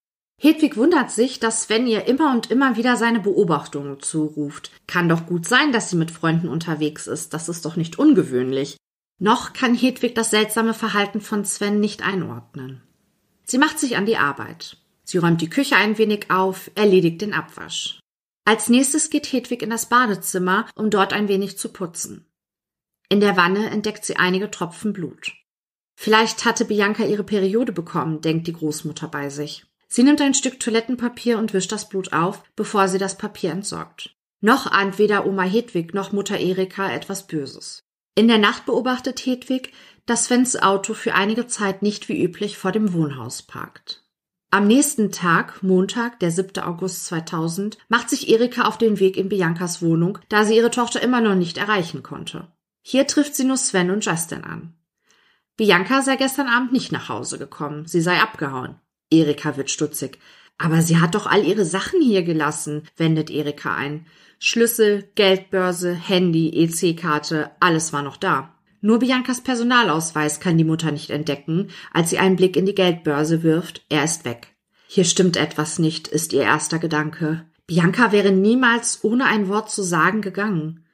Hedwig 0.40 0.78
wundert 0.78 1.10
sich, 1.10 1.40
dass 1.40 1.64
Sven 1.64 1.86
ihr 1.86 2.06
immer 2.06 2.32
und 2.32 2.50
immer 2.50 2.76
wieder 2.76 2.96
seine 2.96 3.20
Beobachtungen 3.20 4.00
zuruft. 4.00 4.70
Kann 4.86 5.10
doch 5.10 5.26
gut 5.26 5.46
sein, 5.46 5.72
dass 5.72 5.90
sie 5.90 5.96
mit 5.96 6.10
Freunden 6.10 6.48
unterwegs 6.48 7.06
ist, 7.06 7.34
das 7.34 7.50
ist 7.50 7.66
doch 7.66 7.76
nicht 7.76 7.98
ungewöhnlich. 7.98 8.78
Noch 9.22 9.52
kann 9.52 9.74
Hedwig 9.74 10.14
das 10.14 10.30
seltsame 10.30 10.72
Verhalten 10.72 11.20
von 11.20 11.44
Sven 11.44 11.78
nicht 11.78 12.02
einordnen. 12.02 12.82
Sie 13.44 13.58
macht 13.58 13.78
sich 13.78 13.98
an 13.98 14.06
die 14.06 14.16
Arbeit. 14.16 14.78
Sie 15.04 15.18
räumt 15.18 15.42
die 15.42 15.50
Küche 15.50 15.76
ein 15.76 15.98
wenig 15.98 16.30
auf, 16.30 16.70
erledigt 16.74 17.20
den 17.20 17.34
Abwasch. 17.34 18.00
Als 18.46 18.70
nächstes 18.70 19.10
geht 19.10 19.30
Hedwig 19.30 19.60
in 19.62 19.68
das 19.68 19.90
Badezimmer, 19.90 20.66
um 20.74 20.88
dort 20.88 21.12
ein 21.12 21.28
wenig 21.28 21.58
zu 21.58 21.68
putzen. 21.68 22.24
In 23.10 23.20
der 23.20 23.36
Wanne 23.36 23.68
entdeckt 23.68 24.06
sie 24.06 24.16
einige 24.16 24.50
Tropfen 24.50 24.94
Blut. 24.94 25.32
Vielleicht 25.96 26.46
hatte 26.46 26.64
Bianca 26.64 27.04
ihre 27.04 27.24
Periode 27.24 27.72
bekommen, 27.72 28.22
denkt 28.22 28.46
die 28.46 28.54
Großmutter 28.54 29.08
bei 29.08 29.28
sich. 29.28 29.66
Sie 29.86 30.02
nimmt 30.02 30.22
ein 30.22 30.32
Stück 30.32 30.58
Toilettenpapier 30.60 31.36
und 31.36 31.52
wischt 31.52 31.72
das 31.72 31.90
Blut 31.90 32.14
auf, 32.14 32.42
bevor 32.56 32.88
sie 32.88 32.98
das 32.98 33.18
Papier 33.18 33.50
entsorgt. 33.50 34.16
Noch 34.40 34.66
ahnt 34.66 34.98
weder 34.98 35.26
Oma 35.26 35.42
Hedwig 35.42 35.92
noch 35.92 36.12
Mutter 36.12 36.38
Erika 36.38 36.90
etwas 36.90 37.26
Böses. 37.26 37.82
In 38.20 38.28
der 38.28 38.36
Nacht 38.36 38.66
beobachtet 38.66 39.24
Hedwig, 39.24 39.72
dass 40.04 40.26
Svens 40.26 40.54
Auto 40.54 40.92
für 40.92 41.14
einige 41.14 41.46
Zeit 41.46 41.80
nicht 41.80 42.10
wie 42.10 42.22
üblich 42.22 42.58
vor 42.58 42.70
dem 42.70 42.92
Wohnhaus 42.92 43.40
parkt. 43.40 44.04
Am 44.50 44.66
nächsten 44.66 45.10
Tag, 45.10 45.62
Montag, 45.62 46.20
der 46.20 46.30
7. 46.30 46.62
August 46.62 47.06
2000, 47.06 47.78
macht 47.88 48.10
sich 48.10 48.28
Erika 48.28 48.64
auf 48.64 48.76
den 48.76 49.00
Weg 49.00 49.16
in 49.16 49.30
Biancas 49.30 49.80
Wohnung, 49.80 50.18
da 50.28 50.44
sie 50.44 50.54
ihre 50.54 50.70
Tochter 50.70 51.00
immer 51.00 51.22
noch 51.22 51.34
nicht 51.34 51.56
erreichen 51.56 52.02
konnte. 52.02 52.48
Hier 52.82 53.06
trifft 53.06 53.34
sie 53.34 53.44
nur 53.44 53.56
Sven 53.56 53.90
und 53.90 54.04
Justin 54.04 54.44
an. 54.44 54.74
Bianca 55.56 56.02
sei 56.02 56.16
gestern 56.16 56.48
Abend 56.48 56.74
nicht 56.74 56.92
nach 56.92 57.08
Hause 57.08 57.38
gekommen, 57.38 57.86
sie 57.86 58.02
sei 58.02 58.20
abgehauen. 58.20 58.74
Erika 59.10 59.56
wird 59.56 59.70
stutzig. 59.70 60.18
Aber 60.58 60.82
sie 60.82 61.00
hat 61.00 61.14
doch 61.14 61.26
all 61.26 61.42
ihre 61.42 61.64
Sachen 61.64 62.02
hier 62.02 62.22
gelassen, 62.22 62.82
wendet 62.98 63.30
Erika 63.30 63.74
ein. 63.74 64.04
Schlüssel, 64.42 65.04
Geldbörse, 65.16 65.92
Handy, 65.92 66.48
EC-Karte, 66.64 67.50
alles 67.60 67.92
war 67.92 68.02
noch 68.02 68.16
da. 68.16 68.54
Nur 68.80 68.98
Biancas 69.00 69.42
Personalausweis 69.42 70.40
kann 70.40 70.56
die 70.56 70.64
Mutter 70.64 70.90
nicht 70.92 71.10
entdecken, 71.10 71.68
als 71.92 72.08
sie 72.08 72.16
einen 72.16 72.36
Blick 72.36 72.56
in 72.56 72.64
die 72.64 72.74
Geldbörse 72.74 73.42
wirft. 73.42 73.84
Er 73.90 74.02
ist 74.02 74.24
weg. 74.24 74.54
Hier 74.86 75.04
stimmt 75.04 75.36
etwas 75.36 75.78
nicht, 75.78 76.08
ist 76.08 76.32
ihr 76.32 76.40
erster 76.40 76.78
Gedanke. 76.78 77.44
Bianca 77.66 78.12
wäre 78.12 78.32
niemals 78.32 79.04
ohne 79.04 79.26
ein 79.26 79.48
Wort 79.48 79.70
zu 79.70 79.82
sagen 79.82 80.22
gegangen. 80.22 80.86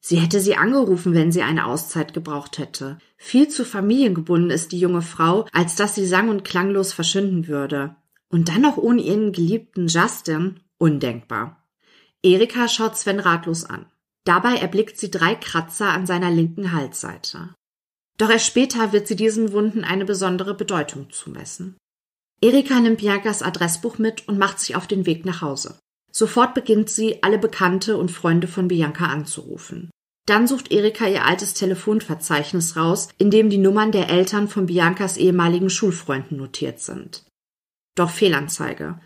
Sie 0.00 0.16
hätte 0.16 0.40
sie 0.40 0.56
angerufen, 0.56 1.12
wenn 1.12 1.30
sie 1.30 1.42
eine 1.42 1.66
Auszeit 1.66 2.14
gebraucht 2.14 2.56
hätte. 2.56 2.96
Viel 3.18 3.48
zu 3.48 3.66
familiengebunden 3.66 4.50
ist 4.50 4.72
die 4.72 4.80
junge 4.80 5.02
Frau, 5.02 5.44
als 5.52 5.76
dass 5.76 5.94
sie 5.94 6.06
sang- 6.06 6.30
und 6.30 6.44
klanglos 6.44 6.94
verschwinden 6.94 7.46
würde. 7.46 7.94
Und 8.30 8.48
dann 8.48 8.62
noch 8.62 8.78
ohne 8.78 9.02
ihren 9.02 9.32
geliebten 9.32 9.86
Justin? 9.86 10.60
Undenkbar. 10.78 11.62
Erika 12.26 12.66
schaut 12.66 12.96
Sven 12.96 13.20
ratlos 13.20 13.64
an. 13.64 13.86
Dabei 14.24 14.56
erblickt 14.56 14.98
sie 14.98 15.12
drei 15.12 15.36
Kratzer 15.36 15.92
an 15.92 16.06
seiner 16.06 16.30
linken 16.32 16.72
Halsseite. 16.72 17.54
Doch 18.18 18.30
erst 18.30 18.46
später 18.46 18.92
wird 18.92 19.06
sie 19.06 19.14
diesen 19.14 19.52
Wunden 19.52 19.84
eine 19.84 20.04
besondere 20.04 20.54
Bedeutung 20.54 21.10
zumessen. 21.10 21.76
Erika 22.40 22.80
nimmt 22.80 22.98
Biancas 22.98 23.42
Adressbuch 23.42 23.98
mit 23.98 24.26
und 24.26 24.38
macht 24.38 24.58
sich 24.58 24.74
auf 24.74 24.88
den 24.88 25.06
Weg 25.06 25.24
nach 25.24 25.40
Hause. 25.40 25.78
Sofort 26.10 26.54
beginnt 26.54 26.90
sie, 26.90 27.22
alle 27.22 27.38
Bekannte 27.38 27.96
und 27.96 28.10
Freunde 28.10 28.48
von 28.48 28.66
Bianca 28.68 29.06
anzurufen. 29.06 29.90
Dann 30.26 30.48
sucht 30.48 30.72
Erika 30.72 31.06
ihr 31.06 31.24
altes 31.24 31.54
Telefonverzeichnis 31.54 32.74
raus, 32.74 33.08
in 33.18 33.30
dem 33.30 33.50
die 33.50 33.58
Nummern 33.58 33.92
der 33.92 34.10
Eltern 34.10 34.48
von 34.48 34.66
Biancas 34.66 35.16
ehemaligen 35.16 35.70
Schulfreunden 35.70 36.38
notiert 36.38 36.80
sind. 36.80 37.24
Doch 37.94 38.10
Fehlanzeige. 38.10 38.98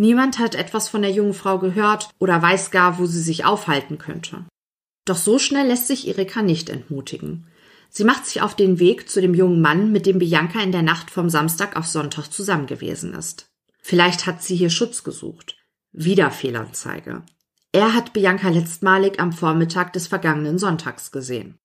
Niemand 0.00 0.38
hat 0.38 0.54
etwas 0.54 0.88
von 0.88 1.02
der 1.02 1.10
jungen 1.10 1.34
Frau 1.34 1.58
gehört 1.58 2.08
oder 2.18 2.40
weiß 2.40 2.70
gar, 2.70 2.98
wo 2.98 3.04
sie 3.04 3.20
sich 3.20 3.44
aufhalten 3.44 3.98
könnte. 3.98 4.46
Doch 5.04 5.18
so 5.18 5.38
schnell 5.38 5.66
lässt 5.66 5.88
sich 5.88 6.08
Erika 6.08 6.40
nicht 6.40 6.70
entmutigen. 6.70 7.48
Sie 7.90 8.04
macht 8.04 8.24
sich 8.24 8.40
auf 8.40 8.56
den 8.56 8.78
Weg 8.78 9.10
zu 9.10 9.20
dem 9.20 9.34
jungen 9.34 9.60
Mann, 9.60 9.92
mit 9.92 10.06
dem 10.06 10.18
Bianca 10.18 10.62
in 10.62 10.72
der 10.72 10.80
Nacht 10.80 11.10
vom 11.10 11.28
Samstag 11.28 11.76
auf 11.76 11.84
Sonntag 11.84 12.28
zusammen 12.28 12.66
gewesen 12.66 13.12
ist. 13.12 13.50
Vielleicht 13.82 14.24
hat 14.24 14.42
sie 14.42 14.56
hier 14.56 14.70
Schutz 14.70 15.04
gesucht. 15.04 15.58
Wieder 15.92 16.30
Fehlanzeige. 16.30 17.22
Er 17.72 17.92
hat 17.92 18.14
Bianca 18.14 18.48
letztmalig 18.48 19.20
am 19.20 19.34
Vormittag 19.34 19.92
des 19.92 20.06
vergangenen 20.06 20.58
Sonntags 20.58 21.12
gesehen. 21.12 21.58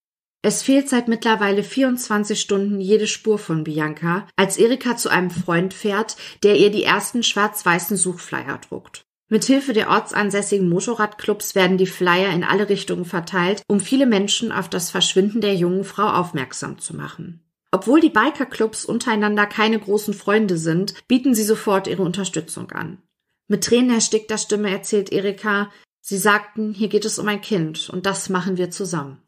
Es 0.46 0.62
fehlt 0.62 0.88
seit 0.88 1.08
mittlerweile 1.08 1.64
24 1.64 2.40
Stunden 2.40 2.80
jede 2.80 3.08
Spur 3.08 3.40
von 3.40 3.64
Bianca, 3.64 4.28
als 4.36 4.58
Erika 4.58 4.96
zu 4.96 5.10
einem 5.10 5.32
Freund 5.32 5.74
fährt, 5.74 6.18
der 6.44 6.56
ihr 6.56 6.70
die 6.70 6.84
ersten 6.84 7.24
schwarz-weißen 7.24 7.98
Suchflyer 7.98 8.60
druckt. 8.60 9.08
Mithilfe 9.28 9.74
der 9.74 9.90
ortsansässigen 9.90 10.70
Motorradclubs 10.70 11.56
werden 11.56 11.80
die 11.80 11.88
Flyer 11.88 12.32
in 12.32 12.44
alle 12.44 12.70
Richtungen 12.70 13.06
verteilt, 13.06 13.64
um 13.68 13.80
viele 13.80 14.06
Menschen 14.06 14.52
auf 14.52 14.70
das 14.70 14.92
Verschwinden 14.92 15.42
der 15.42 15.56
jungen 15.56 15.84
Frau 15.84 16.10
aufmerksam 16.10 16.78
zu 16.78 16.96
machen. 16.96 17.44
Obwohl 17.72 18.00
die 18.00 18.12
Bikerclubs 18.12 18.86
untereinander 18.86 19.48
keine 19.48 19.80
großen 19.80 20.14
Freunde 20.14 20.60
sind, 20.60 20.94
bieten 21.08 21.34
sie 21.34 21.44
sofort 21.44 21.88
ihre 21.88 22.04
Unterstützung 22.04 22.70
an. 22.70 23.02
Mit 23.48 23.64
Tränen 23.64 23.96
erstickter 23.96 24.38
Stimme 24.38 24.70
erzählt 24.70 25.12
Erika, 25.12 25.72
Sie 26.02 26.20
sagten, 26.20 26.72
hier 26.72 26.90
geht 26.90 27.04
es 27.04 27.18
um 27.18 27.28
ein 27.28 27.42
Kind 27.42 27.90
und 27.90 28.06
das 28.06 28.30
machen 28.30 28.58
wir 28.58 28.70
zusammen. 28.70 29.25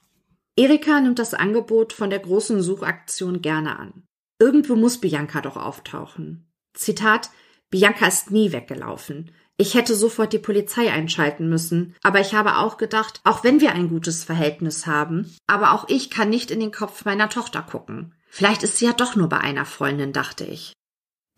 Erika 0.59 0.99
nimmt 0.99 1.19
das 1.19 1.35
Angebot 1.35 1.93
von 1.93 2.09
der 2.09 2.17
großen 2.17 2.63
Suchaktion 2.63 3.43
gerne 3.43 3.77
an. 3.77 4.03
Irgendwo 4.39 4.75
muss 4.75 4.99
Bianca 4.99 5.39
doch 5.41 5.55
auftauchen. 5.55 6.51
Zitat 6.73 7.29
Bianca 7.69 8.07
ist 8.07 8.31
nie 8.31 8.51
weggelaufen. 8.51 9.31
Ich 9.57 9.75
hätte 9.75 9.93
sofort 9.95 10.33
die 10.33 10.39
Polizei 10.39 10.91
einschalten 10.91 11.47
müssen, 11.47 11.95
aber 12.01 12.21
ich 12.21 12.33
habe 12.33 12.57
auch 12.57 12.77
gedacht, 12.77 13.21
auch 13.23 13.43
wenn 13.43 13.61
wir 13.61 13.73
ein 13.73 13.89
gutes 13.89 14.23
Verhältnis 14.23 14.87
haben, 14.87 15.35
aber 15.45 15.73
auch 15.73 15.89
ich 15.89 16.09
kann 16.09 16.29
nicht 16.29 16.49
in 16.49 16.59
den 16.59 16.71
Kopf 16.71 17.05
meiner 17.05 17.29
Tochter 17.29 17.61
gucken. 17.61 18.15
Vielleicht 18.27 18.63
ist 18.63 18.77
sie 18.77 18.85
ja 18.85 18.93
doch 18.93 19.15
nur 19.15 19.29
bei 19.29 19.39
einer 19.39 19.65
Freundin, 19.65 20.11
dachte 20.11 20.43
ich. 20.43 20.73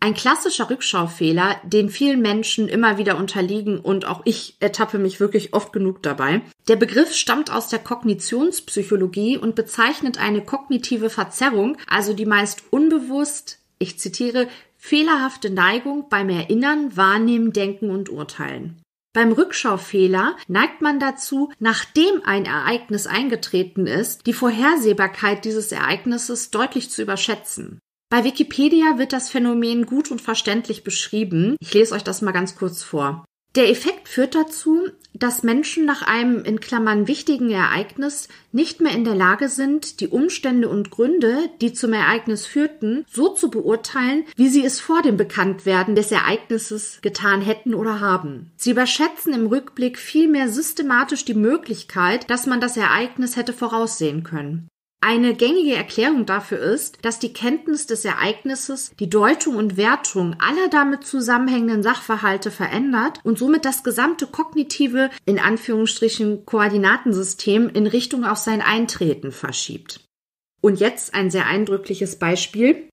Ein 0.02 0.14
klassischer 0.14 0.70
Rückschaufehler, 0.70 1.60
den 1.62 1.90
vielen 1.90 2.22
Menschen 2.22 2.68
immer 2.68 2.96
wieder 2.96 3.18
unterliegen 3.18 3.78
und 3.78 4.06
auch 4.06 4.22
ich 4.24 4.56
ertappe 4.58 4.98
mich 4.98 5.20
wirklich 5.20 5.52
oft 5.52 5.74
genug 5.74 6.02
dabei. 6.02 6.40
Der 6.68 6.76
Begriff 6.76 7.14
stammt 7.14 7.52
aus 7.52 7.68
der 7.68 7.80
Kognitionspsychologie 7.80 9.36
und 9.36 9.54
bezeichnet 9.54 10.18
eine 10.18 10.42
kognitive 10.42 11.10
Verzerrung, 11.10 11.76
also 11.86 12.14
die 12.14 12.24
meist 12.24 12.62
unbewusst, 12.70 13.58
ich 13.78 13.98
zitiere, 13.98 14.48
fehlerhafte 14.78 15.50
Neigung 15.50 16.08
beim 16.08 16.30
Erinnern, 16.30 16.96
Wahrnehmen, 16.96 17.52
Denken 17.52 17.90
und 17.90 18.08
Urteilen. 18.08 18.80
Beim 19.12 19.32
Rückschaufehler 19.32 20.36
neigt 20.48 20.80
man 20.80 20.98
dazu, 20.98 21.52
nachdem 21.58 22.22
ein 22.24 22.46
Ereignis 22.46 23.06
eingetreten 23.06 23.86
ist, 23.86 24.26
die 24.26 24.32
Vorhersehbarkeit 24.32 25.44
dieses 25.44 25.72
Ereignisses 25.72 26.50
deutlich 26.50 26.90
zu 26.90 27.02
überschätzen. 27.02 27.80
Bei 28.10 28.24
Wikipedia 28.24 28.98
wird 28.98 29.12
das 29.12 29.30
Phänomen 29.30 29.86
gut 29.86 30.10
und 30.10 30.20
verständlich 30.20 30.82
beschrieben. 30.82 31.54
Ich 31.60 31.72
lese 31.72 31.94
euch 31.94 32.02
das 32.02 32.22
mal 32.22 32.32
ganz 32.32 32.56
kurz 32.56 32.82
vor. 32.82 33.24
Der 33.54 33.70
Effekt 33.70 34.08
führt 34.08 34.34
dazu, 34.34 34.88
dass 35.14 35.44
Menschen 35.44 35.84
nach 35.84 36.02
einem 36.02 36.42
in 36.44 36.58
Klammern 36.58 37.06
wichtigen 37.06 37.50
Ereignis 37.50 38.26
nicht 38.50 38.80
mehr 38.80 38.92
in 38.92 39.04
der 39.04 39.14
Lage 39.14 39.48
sind, 39.48 40.00
die 40.00 40.08
Umstände 40.08 40.68
und 40.68 40.90
Gründe, 40.90 41.36
die 41.60 41.72
zum 41.72 41.92
Ereignis 41.92 42.46
führten, 42.46 43.04
so 43.08 43.28
zu 43.28 43.48
beurteilen, 43.48 44.24
wie 44.34 44.48
sie 44.48 44.64
es 44.64 44.80
vor 44.80 45.02
dem 45.02 45.16
Bekanntwerden 45.16 45.94
des 45.94 46.10
Ereignisses 46.10 46.98
getan 47.02 47.42
hätten 47.42 47.74
oder 47.74 48.00
haben. 48.00 48.50
Sie 48.56 48.72
überschätzen 48.72 49.32
im 49.34 49.46
Rückblick 49.46 49.98
vielmehr 49.98 50.48
systematisch 50.48 51.24
die 51.24 51.34
Möglichkeit, 51.34 52.28
dass 52.28 52.46
man 52.46 52.60
das 52.60 52.76
Ereignis 52.76 53.36
hätte 53.36 53.52
voraussehen 53.52 54.24
können. 54.24 54.68
Eine 55.02 55.34
gängige 55.34 55.74
Erklärung 55.74 56.26
dafür 56.26 56.58
ist, 56.58 56.98
dass 57.02 57.18
die 57.18 57.32
Kenntnis 57.32 57.86
des 57.86 58.04
Ereignisses 58.04 58.92
die 59.00 59.08
Deutung 59.08 59.56
und 59.56 59.78
Wertung 59.78 60.36
aller 60.38 60.68
damit 60.68 61.06
zusammenhängenden 61.06 61.82
Sachverhalte 61.82 62.50
verändert 62.50 63.18
und 63.24 63.38
somit 63.38 63.64
das 63.64 63.82
gesamte 63.82 64.26
kognitive, 64.26 65.08
in 65.24 65.38
Anführungsstrichen, 65.38 66.44
Koordinatensystem 66.44 67.70
in 67.70 67.86
Richtung 67.86 68.24
auf 68.24 68.36
sein 68.36 68.60
Eintreten 68.60 69.32
verschiebt. 69.32 70.04
Und 70.60 70.80
jetzt 70.80 71.14
ein 71.14 71.30
sehr 71.30 71.46
eindrückliches 71.46 72.18
Beispiel. 72.18 72.90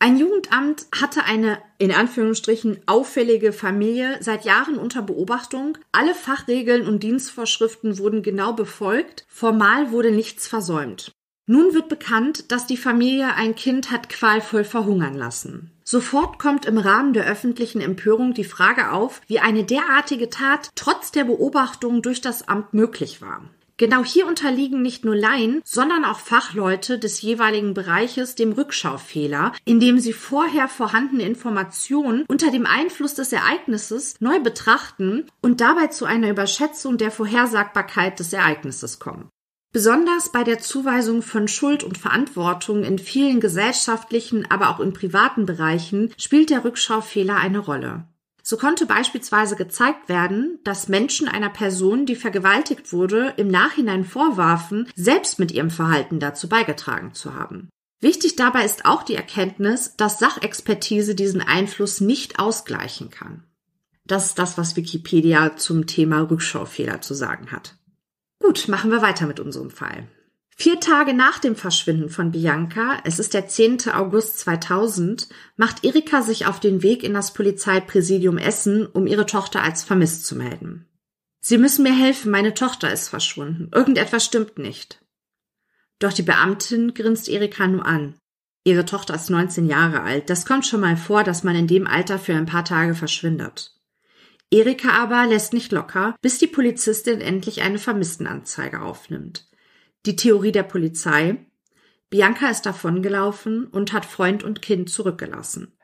Ein 0.00 0.18
Jugendamt 0.18 0.86
hatte 0.92 1.22
eine 1.24 1.58
in 1.78 1.92
Anführungsstrichen 1.92 2.80
auffällige 2.86 3.52
Familie 3.52 4.18
seit 4.20 4.44
Jahren 4.44 4.76
unter 4.76 5.02
Beobachtung. 5.02 5.78
Alle 5.92 6.16
Fachregeln 6.16 6.84
und 6.84 7.04
Dienstvorschriften 7.04 7.96
wurden 7.98 8.24
genau 8.24 8.54
befolgt. 8.54 9.24
Formal 9.28 9.92
wurde 9.92 10.10
nichts 10.10 10.48
versäumt. 10.48 11.12
Nun 11.46 11.74
wird 11.74 11.88
bekannt, 11.88 12.50
dass 12.52 12.66
die 12.66 12.78
Familie 12.78 13.34
ein 13.34 13.54
Kind 13.54 13.90
hat 13.90 14.08
qualvoll 14.08 14.64
verhungern 14.64 15.14
lassen. 15.14 15.70
Sofort 15.84 16.38
kommt 16.38 16.64
im 16.64 16.78
Rahmen 16.78 17.12
der 17.12 17.26
öffentlichen 17.26 17.82
Empörung 17.82 18.32
die 18.32 18.44
Frage 18.44 18.92
auf, 18.92 19.20
wie 19.26 19.40
eine 19.40 19.64
derartige 19.64 20.30
Tat 20.30 20.70
trotz 20.74 21.12
der 21.12 21.24
Beobachtung 21.24 22.00
durch 22.00 22.22
das 22.22 22.48
Amt 22.48 22.72
möglich 22.72 23.20
war. 23.20 23.42
Genau 23.76 24.04
hier 24.04 24.26
unterliegen 24.28 24.82
nicht 24.82 25.04
nur 25.04 25.16
Laien, 25.16 25.60
sondern 25.64 26.04
auch 26.04 26.20
Fachleute 26.20 26.98
des 26.98 27.20
jeweiligen 27.22 27.74
Bereiches 27.74 28.36
dem 28.36 28.52
Rückschaufehler, 28.52 29.52
indem 29.64 29.98
sie 29.98 30.12
vorher 30.12 30.68
vorhandene 30.68 31.24
Informationen 31.24 32.24
unter 32.28 32.52
dem 32.52 32.66
Einfluss 32.66 33.14
des 33.14 33.32
Ereignisses 33.32 34.14
neu 34.20 34.38
betrachten 34.38 35.26
und 35.42 35.60
dabei 35.60 35.88
zu 35.88 36.04
einer 36.04 36.30
Überschätzung 36.30 36.98
der 36.98 37.10
Vorhersagbarkeit 37.10 38.20
des 38.20 38.32
Ereignisses 38.32 39.00
kommen. 39.00 39.28
Besonders 39.74 40.28
bei 40.28 40.44
der 40.44 40.60
Zuweisung 40.60 41.20
von 41.20 41.48
Schuld 41.48 41.82
und 41.82 41.98
Verantwortung 41.98 42.84
in 42.84 42.96
vielen 42.96 43.40
gesellschaftlichen, 43.40 44.48
aber 44.48 44.70
auch 44.70 44.78
in 44.78 44.92
privaten 44.92 45.46
Bereichen 45.46 46.12
spielt 46.16 46.50
der 46.50 46.64
Rückschaufehler 46.64 47.34
eine 47.38 47.58
Rolle. 47.58 48.04
So 48.40 48.56
konnte 48.56 48.86
beispielsweise 48.86 49.56
gezeigt 49.56 50.08
werden, 50.08 50.60
dass 50.62 50.86
Menschen 50.86 51.26
einer 51.26 51.50
Person, 51.50 52.06
die 52.06 52.14
vergewaltigt 52.14 52.92
wurde, 52.92 53.34
im 53.36 53.48
Nachhinein 53.48 54.04
vorwarfen, 54.04 54.88
selbst 54.94 55.40
mit 55.40 55.50
ihrem 55.50 55.70
Verhalten 55.70 56.20
dazu 56.20 56.48
beigetragen 56.48 57.12
zu 57.12 57.34
haben. 57.34 57.68
Wichtig 58.00 58.36
dabei 58.36 58.64
ist 58.64 58.84
auch 58.84 59.02
die 59.02 59.16
Erkenntnis, 59.16 59.96
dass 59.96 60.20
Sachexpertise 60.20 61.16
diesen 61.16 61.40
Einfluss 61.40 62.00
nicht 62.00 62.38
ausgleichen 62.38 63.10
kann. 63.10 63.42
Das 64.06 64.26
ist 64.26 64.38
das, 64.38 64.56
was 64.56 64.76
Wikipedia 64.76 65.56
zum 65.56 65.88
Thema 65.88 66.20
Rückschaufehler 66.20 67.00
zu 67.00 67.14
sagen 67.14 67.50
hat. 67.50 67.74
Gut, 68.44 68.68
machen 68.68 68.90
wir 68.90 69.00
weiter 69.00 69.26
mit 69.26 69.40
unserem 69.40 69.70
Fall. 69.70 70.06
Vier 70.54 70.78
Tage 70.78 71.14
nach 71.14 71.38
dem 71.38 71.56
Verschwinden 71.56 72.10
von 72.10 72.30
Bianca, 72.30 72.98
es 73.04 73.18
ist 73.18 73.32
der 73.32 73.48
10. 73.48 73.88
August 73.94 74.38
2000, 74.40 75.30
macht 75.56 75.82
Erika 75.82 76.20
sich 76.20 76.44
auf 76.44 76.60
den 76.60 76.82
Weg 76.82 77.04
in 77.04 77.14
das 77.14 77.32
Polizeipräsidium 77.32 78.36
Essen, 78.36 78.86
um 78.86 79.06
ihre 79.06 79.24
Tochter 79.24 79.62
als 79.62 79.82
vermisst 79.82 80.26
zu 80.26 80.36
melden. 80.36 80.86
Sie 81.40 81.56
müssen 81.56 81.84
mir 81.84 81.94
helfen, 81.94 82.30
meine 82.30 82.52
Tochter 82.52 82.92
ist 82.92 83.08
verschwunden. 83.08 83.70
Irgendetwas 83.74 84.26
stimmt 84.26 84.58
nicht. 84.58 85.02
Doch 85.98 86.12
die 86.12 86.22
Beamtin 86.22 86.92
grinst 86.92 87.30
Erika 87.30 87.66
nur 87.66 87.86
an. 87.86 88.14
Ihre 88.62 88.84
Tochter 88.84 89.14
ist 89.14 89.30
19 89.30 89.66
Jahre 89.66 90.02
alt. 90.02 90.28
Das 90.28 90.44
kommt 90.44 90.66
schon 90.66 90.80
mal 90.80 90.98
vor, 90.98 91.24
dass 91.24 91.44
man 91.44 91.56
in 91.56 91.66
dem 91.66 91.86
Alter 91.86 92.18
für 92.18 92.34
ein 92.34 92.46
paar 92.46 92.66
Tage 92.66 92.94
verschwindet. 92.94 93.73
Erika 94.54 94.90
aber 94.90 95.26
lässt 95.26 95.52
nicht 95.52 95.72
locker, 95.72 96.14
bis 96.22 96.38
die 96.38 96.46
Polizistin 96.46 97.20
endlich 97.20 97.62
eine 97.62 97.80
Vermisstenanzeige 97.80 98.82
aufnimmt. 98.82 99.48
Die 100.06 100.14
Theorie 100.14 100.52
der 100.52 100.62
Polizei 100.62 101.44
Bianca 102.08 102.48
ist 102.48 102.62
davongelaufen 102.62 103.66
und 103.66 103.92
hat 103.92 104.04
Freund 104.04 104.44
und 104.44 104.62
Kind 104.62 104.88
zurückgelassen. 104.88 105.76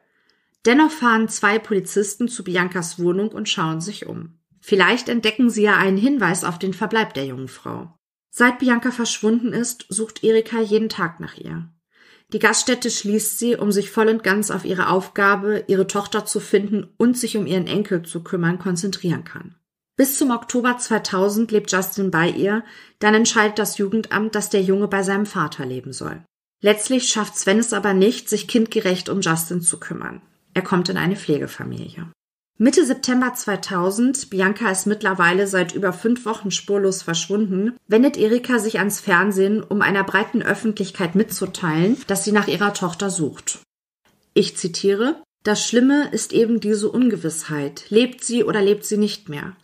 Dennoch 0.66 0.92
fahren 0.92 1.28
zwei 1.28 1.58
Polizisten 1.58 2.28
zu 2.28 2.44
Biancas 2.44 3.00
Wohnung 3.00 3.30
und 3.30 3.48
schauen 3.48 3.80
sich 3.80 4.06
um. 4.06 4.38
Vielleicht 4.60 5.08
entdecken 5.08 5.50
sie 5.50 5.62
ja 5.62 5.76
einen 5.76 5.96
Hinweis 5.96 6.44
auf 6.44 6.60
den 6.60 6.72
Verbleib 6.72 7.12
der 7.14 7.26
jungen 7.26 7.48
Frau. 7.48 7.92
Seit 8.30 8.60
Bianca 8.60 8.92
verschwunden 8.92 9.52
ist, 9.52 9.86
sucht 9.88 10.22
Erika 10.22 10.60
jeden 10.60 10.88
Tag 10.88 11.18
nach 11.18 11.36
ihr. 11.36 11.72
Die 12.32 12.38
Gaststätte 12.38 12.90
schließt 12.90 13.38
sie, 13.38 13.56
um 13.56 13.72
sich 13.72 13.90
voll 13.90 14.08
und 14.08 14.22
ganz 14.22 14.50
auf 14.50 14.64
ihre 14.64 14.88
Aufgabe, 14.88 15.64
ihre 15.66 15.86
Tochter 15.86 16.24
zu 16.24 16.38
finden 16.38 16.88
und 16.96 17.18
sich 17.18 17.36
um 17.36 17.46
ihren 17.46 17.66
Enkel 17.66 18.02
zu 18.02 18.22
kümmern, 18.22 18.58
konzentrieren 18.58 19.24
kann. 19.24 19.56
Bis 19.96 20.16
zum 20.16 20.30
Oktober 20.30 20.78
2000 20.78 21.50
lebt 21.50 21.70
Justin 21.72 22.10
bei 22.10 22.28
ihr, 22.30 22.64
dann 23.00 23.14
entscheidet 23.14 23.58
das 23.58 23.78
Jugendamt, 23.78 24.34
dass 24.34 24.48
der 24.48 24.62
Junge 24.62 24.88
bei 24.88 25.02
seinem 25.02 25.26
Vater 25.26 25.66
leben 25.66 25.92
soll. 25.92 26.22
Letztlich 26.62 27.08
schafft 27.08 27.36
Sven 27.36 27.58
es 27.58 27.72
aber 27.72 27.94
nicht, 27.94 28.28
sich 28.28 28.46
kindgerecht 28.46 29.08
um 29.08 29.20
Justin 29.20 29.60
zu 29.60 29.78
kümmern. 29.78 30.22
Er 30.54 30.62
kommt 30.62 30.88
in 30.88 30.96
eine 30.96 31.16
Pflegefamilie. 31.16 32.10
Mitte 32.62 32.84
September 32.84 33.32
2000, 33.32 34.28
Bianca 34.28 34.70
ist 34.70 34.86
mittlerweile 34.86 35.46
seit 35.46 35.74
über 35.74 35.94
fünf 35.94 36.26
Wochen 36.26 36.50
spurlos 36.50 37.00
verschwunden, 37.00 37.74
wendet 37.88 38.18
Erika 38.18 38.58
sich 38.58 38.78
ans 38.78 39.00
Fernsehen, 39.00 39.62
um 39.62 39.80
einer 39.80 40.04
breiten 40.04 40.42
Öffentlichkeit 40.42 41.14
mitzuteilen, 41.14 41.96
dass 42.06 42.22
sie 42.22 42.32
nach 42.32 42.48
ihrer 42.48 42.74
Tochter 42.74 43.08
sucht. 43.08 43.60
Ich 44.34 44.58
zitiere, 44.58 45.22
das 45.42 45.66
Schlimme 45.66 46.10
ist 46.12 46.34
eben 46.34 46.60
diese 46.60 46.90
Ungewissheit. 46.90 47.86
Lebt 47.88 48.22
sie 48.22 48.44
oder 48.44 48.60
lebt 48.60 48.84
sie 48.84 48.98
nicht 48.98 49.30
mehr? 49.30 49.56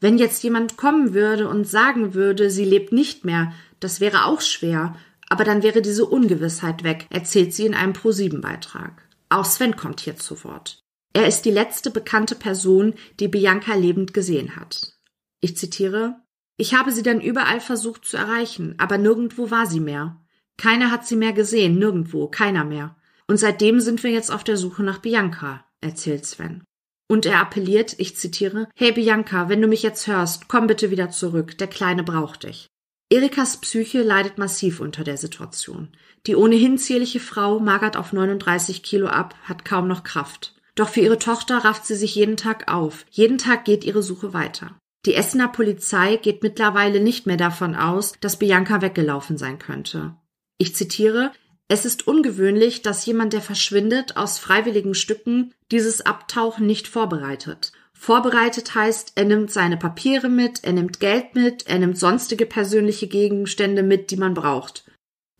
Wenn 0.00 0.18
jetzt 0.18 0.42
jemand 0.42 0.76
kommen 0.76 1.14
würde 1.14 1.48
und 1.48 1.66
sagen 1.66 2.12
würde, 2.12 2.50
sie 2.50 2.66
lebt 2.66 2.92
nicht 2.92 3.24
mehr, 3.24 3.54
das 3.80 4.00
wäre 4.00 4.26
auch 4.26 4.42
schwer, 4.42 4.94
aber 5.30 5.44
dann 5.44 5.62
wäre 5.62 5.80
diese 5.80 6.04
Ungewissheit 6.04 6.84
weg, 6.84 7.06
erzählt 7.08 7.54
sie 7.54 7.64
in 7.64 7.74
einem 7.74 7.94
Pro-7-Beitrag. 7.94 8.92
Auch 9.30 9.46
Sven 9.46 9.76
kommt 9.76 10.00
hier 10.00 10.16
zu 10.16 10.44
Wort. 10.44 10.83
Er 11.14 11.28
ist 11.28 11.42
die 11.42 11.52
letzte 11.52 11.90
bekannte 11.90 12.34
Person, 12.34 12.94
die 13.20 13.28
Bianca 13.28 13.74
lebend 13.76 14.12
gesehen 14.12 14.56
hat. 14.56 14.98
Ich 15.40 15.56
zitiere 15.56 16.16
Ich 16.56 16.74
habe 16.74 16.90
sie 16.90 17.04
dann 17.04 17.20
überall 17.20 17.60
versucht 17.60 18.04
zu 18.04 18.16
erreichen, 18.16 18.74
aber 18.78 18.98
nirgendwo 18.98 19.50
war 19.50 19.66
sie 19.66 19.80
mehr. 19.80 20.20
Keiner 20.56 20.90
hat 20.90 21.06
sie 21.06 21.16
mehr 21.16 21.32
gesehen, 21.32 21.78
nirgendwo, 21.78 22.26
keiner 22.26 22.64
mehr. 22.64 22.96
Und 23.28 23.38
seitdem 23.38 23.80
sind 23.80 24.02
wir 24.02 24.10
jetzt 24.10 24.30
auf 24.30 24.42
der 24.42 24.56
Suche 24.56 24.82
nach 24.82 24.98
Bianca, 24.98 25.64
erzählt 25.80 26.26
Sven. 26.26 26.64
Und 27.08 27.26
er 27.26 27.40
appelliert, 27.40 27.94
ich 27.98 28.16
zitiere, 28.16 28.68
Hey 28.74 28.90
Bianca, 28.90 29.48
wenn 29.48 29.62
du 29.62 29.68
mich 29.68 29.82
jetzt 29.82 30.08
hörst, 30.08 30.48
komm 30.48 30.66
bitte 30.66 30.90
wieder 30.90 31.10
zurück, 31.10 31.56
der 31.58 31.68
Kleine 31.68 32.02
braucht 32.02 32.42
dich. 32.42 32.66
Erikas 33.08 33.60
Psyche 33.60 34.02
leidet 34.02 34.38
massiv 34.38 34.80
unter 34.80 35.04
der 35.04 35.16
Situation. 35.16 35.94
Die 36.26 36.34
ohnehin 36.34 36.76
zierliche 36.76 37.20
Frau 37.20 37.60
magert 37.60 37.96
auf 37.96 38.12
39 38.12 38.82
Kilo 38.82 39.06
ab, 39.06 39.36
hat 39.44 39.64
kaum 39.64 39.86
noch 39.86 40.02
Kraft. 40.02 40.53
Doch 40.74 40.88
für 40.88 41.00
ihre 41.00 41.18
Tochter 41.18 41.58
rafft 41.58 41.86
sie 41.86 41.94
sich 41.94 42.14
jeden 42.14 42.36
Tag 42.36 42.72
auf. 42.72 43.06
Jeden 43.10 43.38
Tag 43.38 43.64
geht 43.64 43.84
ihre 43.84 44.02
Suche 44.02 44.32
weiter. 44.32 44.76
Die 45.06 45.14
Essener 45.14 45.48
Polizei 45.48 46.16
geht 46.16 46.42
mittlerweile 46.42 47.00
nicht 47.00 47.26
mehr 47.26 47.36
davon 47.36 47.74
aus, 47.74 48.14
dass 48.20 48.38
Bianca 48.38 48.80
weggelaufen 48.80 49.36
sein 49.36 49.58
könnte. 49.58 50.16
Ich 50.58 50.74
zitiere, 50.74 51.30
es 51.68 51.84
ist 51.84 52.06
ungewöhnlich, 52.06 52.82
dass 52.82 53.06
jemand, 53.06 53.32
der 53.32 53.40
verschwindet, 53.40 54.16
aus 54.16 54.38
freiwilligen 54.38 54.94
Stücken 54.94 55.52
dieses 55.70 56.04
Abtauchen 56.04 56.66
nicht 56.66 56.88
vorbereitet. 56.88 57.72
Vorbereitet 57.92 58.74
heißt, 58.74 59.12
er 59.14 59.24
nimmt 59.24 59.50
seine 59.50 59.76
Papiere 59.76 60.28
mit, 60.28 60.62
er 60.62 60.72
nimmt 60.72 61.00
Geld 61.00 61.34
mit, 61.34 61.66
er 61.66 61.78
nimmt 61.78 61.98
sonstige 61.98 62.44
persönliche 62.44 63.06
Gegenstände 63.06 63.82
mit, 63.82 64.10
die 64.10 64.16
man 64.16 64.34
braucht. 64.34 64.84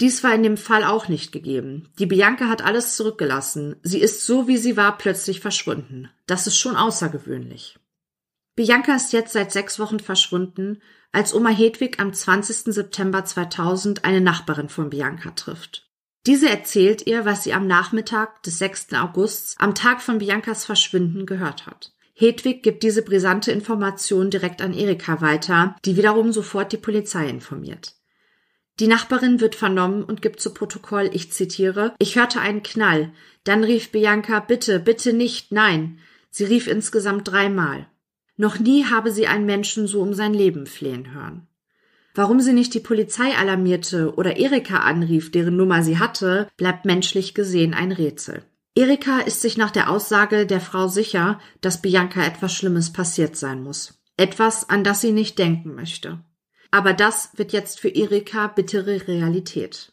Dies 0.01 0.25
war 0.25 0.35
in 0.35 0.43
dem 0.43 0.57
Fall 0.57 0.83
auch 0.85 1.09
nicht 1.09 1.31
gegeben. 1.31 1.89
Die 1.99 2.07
Bianca 2.07 2.49
hat 2.49 2.63
alles 2.63 2.97
zurückgelassen. 2.97 3.77
Sie 3.83 4.01
ist 4.01 4.27
so, 4.27 4.49
wie 4.49 4.57
sie 4.57 4.77
war, 4.77 4.99
plötzlich 4.99 5.41
verschwunden. 5.41 6.11
Das 6.27 6.47
ist 6.47 6.59
schon 6.59 6.75
außergewöhnlich. 6.75 7.79
Bianca 8.57 8.95
ist 8.97 9.13
jetzt 9.13 9.33
seit 9.33 9.53
sechs 9.53 9.79
Wochen 9.79 10.01
verschwunden, 10.01 10.81
als 11.13 11.33
Oma 11.35 11.51
Hedwig 11.51 12.01
am 12.01 12.13
20. 12.13 12.75
September 12.75 13.25
2000 13.25 14.05
eine 14.05 14.21
Nachbarin 14.21 14.69
von 14.69 14.91
Bianca 14.91 15.31
trifft. 15.31 15.89
Diese 16.27 16.49
erzählt 16.49 17.07
ihr, 17.07 17.25
was 17.25 17.45
sie 17.45 17.53
am 17.53 17.67
Nachmittag 17.67 18.43
des 18.43 18.59
6. 18.59 18.95
Augusts, 18.95 19.57
am 19.59 19.75
Tag 19.75 20.01
von 20.01 20.19
Biancas 20.19 20.65
Verschwinden, 20.65 21.27
gehört 21.27 21.67
hat. 21.67 21.93
Hedwig 22.15 22.63
gibt 22.63 22.83
diese 22.83 23.03
brisante 23.03 23.53
Information 23.53 24.31
direkt 24.31 24.63
an 24.63 24.73
Erika 24.73 25.21
weiter, 25.21 25.77
die 25.85 25.97
wiederum 25.97 26.33
sofort 26.33 26.73
die 26.73 26.79
Polizei 26.79 27.29
informiert. 27.29 27.95
Die 28.81 28.89
Nachbarin 28.89 29.41
wird 29.41 29.55
vernommen 29.55 30.03
und 30.03 30.21
gibt 30.21 30.41
zu 30.41 30.53
Protokoll, 30.53 31.09
ich 31.13 31.33
zitiere, 31.33 31.95
ich 31.99 32.17
hörte 32.17 32.41
einen 32.41 32.63
Knall. 32.65 33.13
Dann 33.45 33.63
rief 33.63 33.93
Bianca, 33.93 34.41
bitte, 34.41 34.81
bitte 34.81 35.13
nicht, 35.13 35.53
nein. 35.53 35.99
Sie 36.31 36.45
rief 36.45 36.67
insgesamt 36.67 37.29
dreimal. 37.29 37.87
Noch 38.37 38.59
nie 38.59 38.87
habe 38.87 39.13
sie 39.13 39.29
einen 39.29 39.47
Menschen 39.47 39.87
so 39.87 40.03
um 40.03 40.13
sein 40.13 40.35
Leben 40.35 40.67
flehen 40.67 41.15
hören. 41.15 41.47
Warum 42.17 42.41
sie 42.41 42.53
nicht 42.53 42.75
die 42.75 42.81
Polizei 42.81 43.37
alarmierte 43.37 44.15
oder 44.17 44.37
Erika 44.37 44.79
anrief, 44.79 45.31
deren 45.31 45.57
Nummer 45.57 45.83
sie 45.83 45.99
hatte, 45.99 46.49
bleibt 46.57 46.85
menschlich 46.85 47.35
gesehen 47.35 47.75
ein 47.75 47.93
Rätsel. 47.93 48.45
Erika 48.77 49.21
ist 49.21 49.41
sich 49.41 49.57
nach 49.57 49.71
der 49.71 49.89
Aussage 49.89 50.47
der 50.47 50.61
Frau 50.61 50.89
sicher, 50.89 51.39
dass 51.61 51.81
Bianca 51.81 52.25
etwas 52.25 52.53
Schlimmes 52.53 52.93
passiert 52.93 53.37
sein 53.37 53.63
muss. 53.63 54.01
Etwas, 54.17 54.69
an 54.69 54.83
das 54.83 55.01
sie 55.01 55.13
nicht 55.13 55.39
denken 55.39 55.77
möchte. 55.77 56.19
Aber 56.75 56.93
das 56.93 57.31
wird 57.37 57.53
jetzt 57.53 57.79
für 57.79 57.89
Erika 57.89 58.49
bittere 58.49 59.07
Realität. 59.07 59.93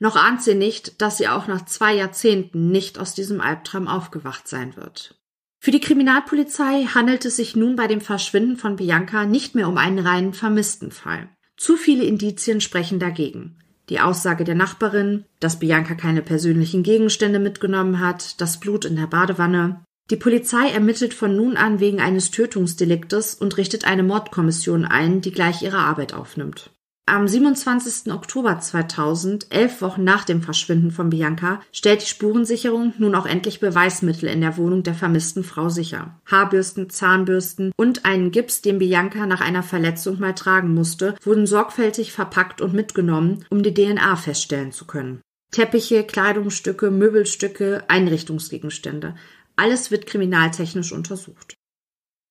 Noch 0.00 0.16
ahnt 0.16 0.42
sie 0.42 0.56
nicht, 0.56 1.00
dass 1.00 1.18
sie 1.18 1.28
auch 1.28 1.46
nach 1.46 1.66
zwei 1.66 1.94
Jahrzehnten 1.94 2.72
nicht 2.72 2.98
aus 2.98 3.14
diesem 3.14 3.40
Albtraum 3.40 3.86
aufgewacht 3.86 4.48
sein 4.48 4.74
wird. 4.74 5.20
Für 5.60 5.70
die 5.70 5.78
Kriminalpolizei 5.78 6.86
handelt 6.92 7.24
es 7.26 7.36
sich 7.36 7.54
nun 7.54 7.76
bei 7.76 7.86
dem 7.86 8.00
Verschwinden 8.00 8.56
von 8.56 8.74
Bianca 8.74 9.24
nicht 9.24 9.54
mehr 9.54 9.68
um 9.68 9.78
einen 9.78 10.00
reinen 10.00 10.34
Vermisstenfall. 10.34 11.28
Zu 11.56 11.76
viele 11.76 12.02
Indizien 12.02 12.60
sprechen 12.60 12.98
dagegen. 12.98 13.60
Die 13.88 14.00
Aussage 14.00 14.42
der 14.42 14.56
Nachbarin, 14.56 15.26
dass 15.38 15.60
Bianca 15.60 15.94
keine 15.94 16.22
persönlichen 16.22 16.82
Gegenstände 16.82 17.38
mitgenommen 17.38 18.00
hat, 18.00 18.40
das 18.40 18.58
Blut 18.58 18.84
in 18.84 18.96
der 18.96 19.06
Badewanne, 19.06 19.84
die 20.10 20.16
Polizei 20.16 20.68
ermittelt 20.70 21.14
von 21.14 21.36
nun 21.36 21.56
an 21.56 21.78
wegen 21.78 22.00
eines 22.00 22.32
Tötungsdeliktes 22.32 23.34
und 23.34 23.56
richtet 23.56 23.84
eine 23.86 24.02
Mordkommission 24.02 24.84
ein, 24.84 25.20
die 25.20 25.30
gleich 25.30 25.62
ihre 25.62 25.78
Arbeit 25.78 26.14
aufnimmt. 26.14 26.70
Am 27.06 27.26
27. 27.26 28.12
Oktober 28.12 28.60
2000, 28.60 29.48
elf 29.50 29.82
Wochen 29.82 30.04
nach 30.04 30.24
dem 30.24 30.42
Verschwinden 30.42 30.92
von 30.92 31.10
Bianca, 31.10 31.60
stellt 31.72 32.02
die 32.02 32.06
Spurensicherung 32.06 32.92
nun 32.98 33.16
auch 33.16 33.26
endlich 33.26 33.58
Beweismittel 33.58 34.28
in 34.28 34.40
der 34.40 34.56
Wohnung 34.56 34.84
der 34.84 34.94
vermissten 34.94 35.42
Frau 35.42 35.68
sicher. 35.68 36.20
Haarbürsten, 36.26 36.88
Zahnbürsten 36.88 37.72
und 37.76 38.04
einen 38.04 38.30
Gips, 38.30 38.62
den 38.62 38.78
Bianca 38.78 39.26
nach 39.26 39.40
einer 39.40 39.64
Verletzung 39.64 40.20
mal 40.20 40.34
tragen 40.34 40.72
musste, 40.72 41.16
wurden 41.24 41.48
sorgfältig 41.48 42.12
verpackt 42.12 42.60
und 42.60 42.74
mitgenommen, 42.74 43.44
um 43.50 43.64
die 43.64 43.74
DNA 43.74 44.14
feststellen 44.14 44.70
zu 44.70 44.86
können. 44.86 45.20
Teppiche, 45.50 46.04
Kleidungsstücke, 46.04 46.92
Möbelstücke, 46.92 47.82
Einrichtungsgegenstände. 47.88 49.16
Alles 49.60 49.90
wird 49.90 50.06
kriminaltechnisch 50.06 50.90
untersucht. 50.90 51.54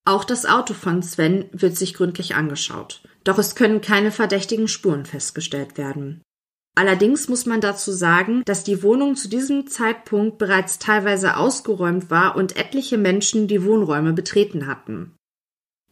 Auch 0.04 0.24
das 0.24 0.48
Auto 0.48 0.74
von 0.74 1.04
Sven 1.04 1.46
wird 1.52 1.78
sich 1.78 1.94
gründlich 1.94 2.34
angeschaut. 2.34 3.04
Doch 3.24 3.38
es 3.38 3.54
können 3.54 3.82
keine 3.82 4.10
verdächtigen 4.10 4.68
Spuren 4.68 5.06
festgestellt 5.06 5.78
werden. 5.78 6.24
Allerdings 6.76 7.30
muss 7.30 7.46
man 7.46 7.62
dazu 7.62 7.92
sagen, 7.92 8.42
dass 8.46 8.64
die 8.64 8.82
Wohnung 8.82 9.16
zu 9.16 9.30
diesem 9.30 9.68
Zeitpunkt 9.68 10.40
bereits 10.40 10.80
teilweise 10.80 11.38
ausgeräumt 11.38 12.10
war 12.10 12.36
und 12.36 12.58
etliche 12.58 12.98
Menschen 12.98 13.48
die 13.48 13.64
Wohnräume 13.64 14.14
betreten 14.14 14.66
hatten. 14.66 15.16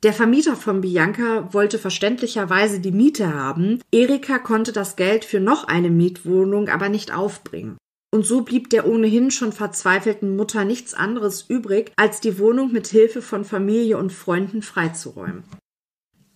Der 0.02 0.13
Vermieter 0.13 0.56
von 0.56 0.82
Bianca 0.82 1.54
wollte 1.54 1.78
verständlicherweise 1.78 2.80
die 2.80 2.91
Miete 2.91 3.36
haben. 3.36 3.84
Erika 3.91 4.39
konnte 4.39 4.71
das 4.71 4.95
Geld 4.95 5.23
für 5.23 5.39
noch 5.39 5.65
eine 5.65 5.91
Mietwohnung 5.91 6.67
aber 6.69 6.89
nicht 6.89 7.13
aufbringen. 7.13 7.78
Und 8.17 8.25
so 8.25 8.41
blieb 8.41 8.71
der 8.71 8.88
ohnehin 8.88 9.30
schon 9.30 9.51
verzweifelten 9.51 10.36
Mutter 10.36 10.65
nichts 10.65 10.95
anderes 10.95 11.45
übrig, 11.47 11.91
als 11.97 12.19
die 12.19 12.39
Wohnung 12.39 12.71
mit 12.71 12.88
Hilfe 12.88 13.21
von 13.21 13.45
Familie 13.45 13.99
und 13.99 14.12
Freunden 14.12 14.63
freizuräumen. 14.63 15.43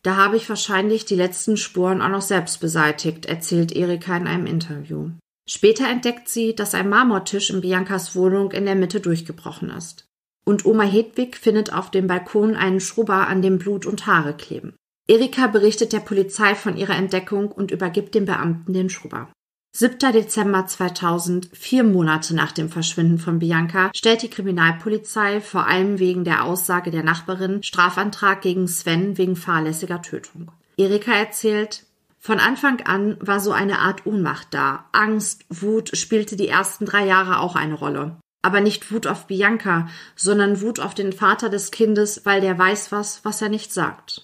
Da 0.03 0.15
habe 0.15 0.37
ich 0.37 0.47
wahrscheinlich 0.47 1.05
die 1.05 1.15
letzten 1.15 1.57
Spuren 1.57 2.03
auch 2.03 2.09
noch 2.09 2.21
selbst 2.21 2.59
beseitigt, 2.59 3.25
erzählt 3.25 3.75
Erika 3.75 4.15
in 4.15 4.27
einem 4.27 4.45
Interview. 4.45 5.09
Später 5.49 5.89
entdeckt 5.89 6.29
sie, 6.29 6.53
dass 6.53 6.75
ein 6.75 6.87
Marmortisch 6.87 7.49
in 7.49 7.61
Biancas 7.61 8.15
Wohnung 8.15 8.51
in 8.51 8.67
der 8.67 8.75
Mitte 8.75 8.99
durchgebrochen 8.99 9.71
ist. 9.71 10.05
Und 10.45 10.67
Oma 10.67 10.83
Hedwig 10.83 11.35
findet 11.35 11.73
auf 11.73 11.89
dem 11.89 12.05
Balkon 12.05 12.55
einen 12.55 12.79
Schrubber, 12.79 13.27
an 13.27 13.41
dem 13.41 13.57
Blut 13.57 13.87
und 13.87 14.05
Haare 14.05 14.35
kleben. 14.35 14.75
Erika 15.07 15.47
berichtet 15.47 15.93
der 15.93 16.01
Polizei 16.01 16.53
von 16.53 16.77
ihrer 16.77 16.95
Entdeckung 16.95 17.51
und 17.51 17.71
übergibt 17.71 18.13
dem 18.13 18.25
Beamten 18.25 18.71
den 18.71 18.91
Schrubber. 18.91 19.31
7. 19.73 20.11
Dezember 20.11 20.67
2000, 20.67 21.49
vier 21.53 21.85
Monate 21.85 22.35
nach 22.35 22.51
dem 22.51 22.69
Verschwinden 22.69 23.19
von 23.19 23.39
Bianca, 23.39 23.89
stellt 23.95 24.21
die 24.21 24.29
Kriminalpolizei 24.29 25.39
vor 25.39 25.65
allem 25.65 25.97
wegen 25.97 26.25
der 26.25 26.43
Aussage 26.43 26.91
der 26.91 27.03
Nachbarin 27.03 27.63
Strafantrag 27.63 28.41
gegen 28.41 28.67
Sven 28.67 29.17
wegen 29.17 29.37
fahrlässiger 29.37 30.01
Tötung. 30.01 30.51
Erika 30.75 31.13
erzählt, 31.13 31.85
von 32.19 32.39
Anfang 32.39 32.81
an 32.81 33.15
war 33.21 33.39
so 33.39 33.53
eine 33.53 33.79
Art 33.79 34.05
Ohnmacht 34.05 34.47
da. 34.51 34.89
Angst, 34.91 35.45
Wut 35.49 35.95
spielte 35.97 36.35
die 36.35 36.49
ersten 36.49 36.85
drei 36.85 37.05
Jahre 37.05 37.39
auch 37.39 37.55
eine 37.55 37.75
Rolle. 37.75 38.17
Aber 38.41 38.59
nicht 38.59 38.91
Wut 38.91 39.07
auf 39.07 39.27
Bianca, 39.27 39.87
sondern 40.17 40.59
Wut 40.59 40.81
auf 40.81 40.93
den 40.95 41.13
Vater 41.13 41.47
des 41.49 41.71
Kindes, 41.71 42.25
weil 42.25 42.41
der 42.41 42.59
weiß 42.59 42.91
was, 42.91 43.23
was 43.23 43.41
er 43.41 43.49
nicht 43.49 43.71
sagt. 43.71 44.21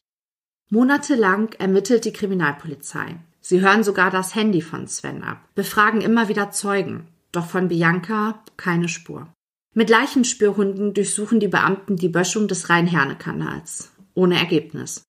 Monatelang 0.69 1.53
ermittelt 1.53 2.03
die 2.03 2.13
Kriminalpolizei. 2.13 3.17
Sie 3.49 3.61
hören 3.61 3.81
sogar 3.81 4.11
das 4.11 4.35
Handy 4.35 4.61
von 4.61 4.89
Sven 4.89 5.23
ab, 5.23 5.39
befragen 5.55 6.01
immer 6.01 6.27
wieder 6.27 6.51
Zeugen. 6.51 7.07
Doch 7.31 7.45
von 7.45 7.69
Bianca 7.69 8.43
keine 8.57 8.89
Spur. 8.89 9.29
Mit 9.73 9.89
Leichenspürhunden 9.89 10.93
durchsuchen 10.93 11.39
die 11.39 11.47
Beamten 11.47 11.95
die 11.95 12.09
Böschung 12.09 12.49
des 12.49 12.69
Rhein-Herne-Kanals. 12.69 13.93
Ohne 14.15 14.37
Ergebnis. 14.37 15.03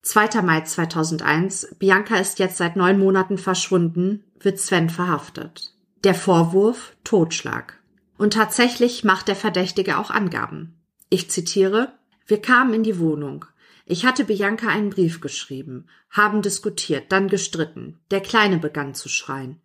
2. 0.00 0.40
Mai 0.40 0.62
2001. 0.62 1.76
Bianca 1.78 2.16
ist 2.16 2.38
jetzt 2.38 2.56
seit 2.56 2.76
neun 2.76 2.98
Monaten 2.98 3.36
verschwunden, 3.36 4.24
wird 4.40 4.58
Sven 4.58 4.88
verhaftet. 4.88 5.74
Der 6.04 6.14
Vorwurf 6.14 6.96
Totschlag. 7.04 7.78
Und 8.16 8.32
tatsächlich 8.32 9.04
macht 9.04 9.28
der 9.28 9.36
Verdächtige 9.36 9.98
auch 9.98 10.10
Angaben. 10.10 10.80
Ich 11.10 11.30
zitiere, 11.30 11.92
wir 12.26 12.40
kamen 12.40 12.72
in 12.72 12.82
die 12.82 12.98
Wohnung. 12.98 13.44
Ich 13.86 14.06
hatte 14.06 14.24
Bianca 14.24 14.68
einen 14.68 14.90
Brief 14.90 15.20
geschrieben, 15.20 15.86
haben 16.10 16.40
diskutiert, 16.40 17.12
dann 17.12 17.28
gestritten. 17.28 18.00
Der 18.10 18.20
Kleine 18.20 18.58
begann 18.58 18.94
zu 18.94 19.08
schreien. 19.08 19.60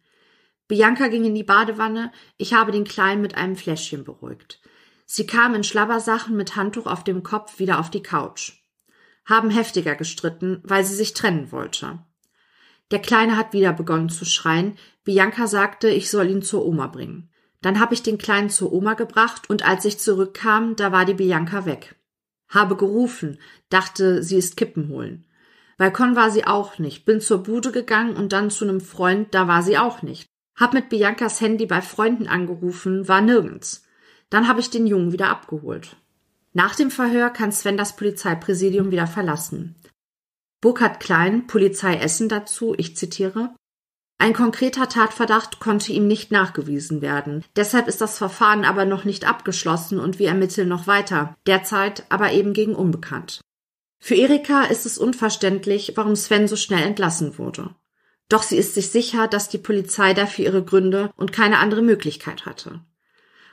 Bianca 0.67 1.07
ging 1.07 1.23
in 1.23 1.35
die 1.35 1.43
Badewanne, 1.43 2.11
ich 2.37 2.53
habe 2.53 2.71
den 2.71 2.83
Kleinen 2.83 3.21
mit 3.21 3.35
einem 3.35 3.55
Fläschchen 3.55 4.03
beruhigt. 4.03 4.61
Sie 5.05 5.25
kam 5.25 5.55
in 5.55 5.63
Schlabbersachen 5.63 6.35
mit 6.35 6.55
Handtuch 6.55 6.85
auf 6.85 7.03
dem 7.03 7.23
Kopf 7.23 7.59
wieder 7.59 7.79
auf 7.79 7.89
die 7.89 8.03
Couch. 8.03 8.53
Haben 9.25 9.49
heftiger 9.49 9.95
gestritten, 9.95 10.61
weil 10.63 10.83
sie 10.83 10.95
sich 10.95 11.13
trennen 11.13 11.51
wollte. 11.51 11.99
Der 12.91 12.99
Kleine 12.99 13.37
hat 13.37 13.53
wieder 13.53 13.73
begonnen 13.73 14.09
zu 14.09 14.25
schreien. 14.25 14.77
Bianca 15.03 15.47
sagte, 15.47 15.89
ich 15.89 16.09
soll 16.09 16.29
ihn 16.29 16.41
zur 16.41 16.65
Oma 16.65 16.87
bringen. 16.87 17.29
Dann 17.61 17.79
habe 17.79 17.93
ich 17.93 18.03
den 18.03 18.17
Kleinen 18.17 18.49
zur 18.49 18.71
Oma 18.71 18.93
gebracht 18.93 19.49
und 19.49 19.65
als 19.65 19.85
ich 19.85 19.99
zurückkam, 19.99 20.75
da 20.75 20.91
war 20.91 21.05
die 21.05 21.13
Bianca 21.13 21.65
weg. 21.65 21.95
Habe 22.49 22.75
gerufen, 22.75 23.39
dachte, 23.69 24.23
sie 24.23 24.37
ist 24.37 24.57
Kippen 24.57 24.89
holen. 24.89 25.25
Balkon 25.77 26.15
war 26.15 26.29
sie 26.29 26.45
auch 26.45 26.77
nicht, 26.77 27.05
bin 27.05 27.21
zur 27.21 27.43
Bude 27.43 27.71
gegangen 27.71 28.17
und 28.17 28.33
dann 28.33 28.49
zu 28.49 28.65
einem 28.65 28.81
Freund, 28.81 29.33
da 29.33 29.47
war 29.47 29.63
sie 29.63 29.77
auch 29.77 30.01
nicht. 30.01 30.25
Hab 30.57 30.73
mit 30.73 30.89
Biancas 30.89 31.39
Handy 31.39 31.65
bei 31.65 31.81
Freunden 31.81 32.27
angerufen, 32.27 33.07
war 33.07 33.21
nirgends. 33.21 33.85
Dann 34.29 34.47
habe 34.47 34.59
ich 34.59 34.69
den 34.69 34.87
Jungen 34.87 35.13
wieder 35.13 35.29
abgeholt. 35.29 35.95
Nach 36.53 36.75
dem 36.75 36.91
Verhör 36.91 37.29
kann 37.29 37.51
Sven 37.51 37.77
das 37.77 37.95
Polizeipräsidium 37.95 38.91
wieder 38.91 39.07
verlassen. 39.07 39.75
Burkhard 40.61 40.99
Klein, 40.99 41.47
Polizei 41.47 41.95
Essen 41.95 42.27
dazu, 42.27 42.73
ich 42.77 42.97
zitiere, 42.97 43.55
ein 44.21 44.33
konkreter 44.33 44.89
Tatverdacht 44.89 45.61
konnte 45.61 45.93
ihm 45.93 46.05
nicht 46.05 46.29
nachgewiesen 46.29 47.01
werden. 47.01 47.45
Deshalb 47.55 47.87
ist 47.87 48.01
das 48.01 48.17
Verfahren 48.17 48.65
aber 48.65 48.83
noch 48.83 49.05
nicht 49.05 49.25
abgeschlossen 49.25 49.97
und 49.97 50.19
wir 50.19 50.27
ermitteln 50.27 50.67
noch 50.67 50.87
weiter, 50.87 51.37
derzeit 51.47 52.03
aber 52.09 52.33
eben 52.33 52.51
gegen 52.51 52.75
unbekannt. 52.75 53.39
Für 53.97 54.15
Erika 54.15 54.63
ist 54.63 54.85
es 54.85 54.97
unverständlich, 54.97 55.93
warum 55.95 56.17
Sven 56.17 56.49
so 56.49 56.57
schnell 56.57 56.83
entlassen 56.83 57.37
wurde. 57.37 57.73
Doch 58.27 58.43
sie 58.43 58.57
ist 58.57 58.73
sich 58.73 58.89
sicher, 58.89 59.29
dass 59.29 59.47
die 59.47 59.57
Polizei 59.57 60.13
dafür 60.13 60.45
ihre 60.45 60.63
Gründe 60.65 61.11
und 61.15 61.31
keine 61.31 61.59
andere 61.59 61.81
Möglichkeit 61.81 62.45
hatte. 62.45 62.81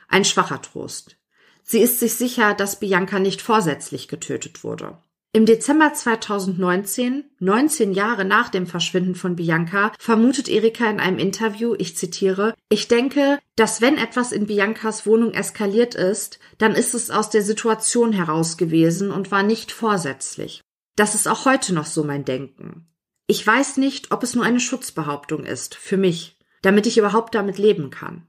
Ein 0.09 0.25
schwacher 0.25 0.61
Trost. 0.61 1.17
Sie 1.63 1.79
ist 1.79 2.01
sich 2.01 2.13
sicher, 2.13 2.53
dass 2.53 2.79
Bianca 2.79 3.19
nicht 3.19 3.41
vorsätzlich 3.41 4.09
getötet 4.09 4.65
wurde. 4.65 4.97
Im 5.33 5.45
Dezember 5.45 5.93
2019, 5.93 7.25
19 7.39 7.93
Jahre 7.93 8.25
nach 8.25 8.49
dem 8.49 8.65
Verschwinden 8.65 9.13
von 9.13 9.35
Bianca, 9.35 9.91
vermutet 9.99 10.47
Erika 10.47 10.89
in 10.89 10.99
einem 10.99 11.19
Interview, 11.19 11.75
ich 11.77 11.97
zitiere, 11.97 12.55
ich 12.69 12.87
denke, 12.87 13.37
dass 13.55 13.81
wenn 13.81 13.97
etwas 13.97 14.31
in 14.31 14.47
Biancas 14.47 15.05
Wohnung 15.05 15.33
eskaliert 15.33 15.95
ist, 15.95 16.39
dann 16.57 16.73
ist 16.73 16.93
es 16.93 17.11
aus 17.11 17.29
der 17.29 17.43
Situation 17.43 18.13
heraus 18.13 18.57
gewesen 18.57 19.11
und 19.11 19.29
war 19.29 19.43
nicht 19.43 19.71
vorsätzlich. 19.71 20.61
Das 20.95 21.13
ist 21.13 21.27
auch 21.27 21.45
heute 21.45 21.73
noch 21.73 21.85
so 21.85 22.03
mein 22.03 22.25
Denken. 22.25 22.87
Ich 23.27 23.45
weiß 23.45 23.77
nicht, 23.77 24.11
ob 24.11 24.23
es 24.23 24.33
nur 24.33 24.45
eine 24.45 24.61
Schutzbehauptung 24.61 25.43
ist, 25.43 25.75
für 25.75 25.97
mich, 25.97 26.39
damit 26.61 26.87
ich 26.87 26.97
überhaupt 26.97 27.35
damit 27.35 27.57
leben 27.57 27.89
kann. 27.89 28.25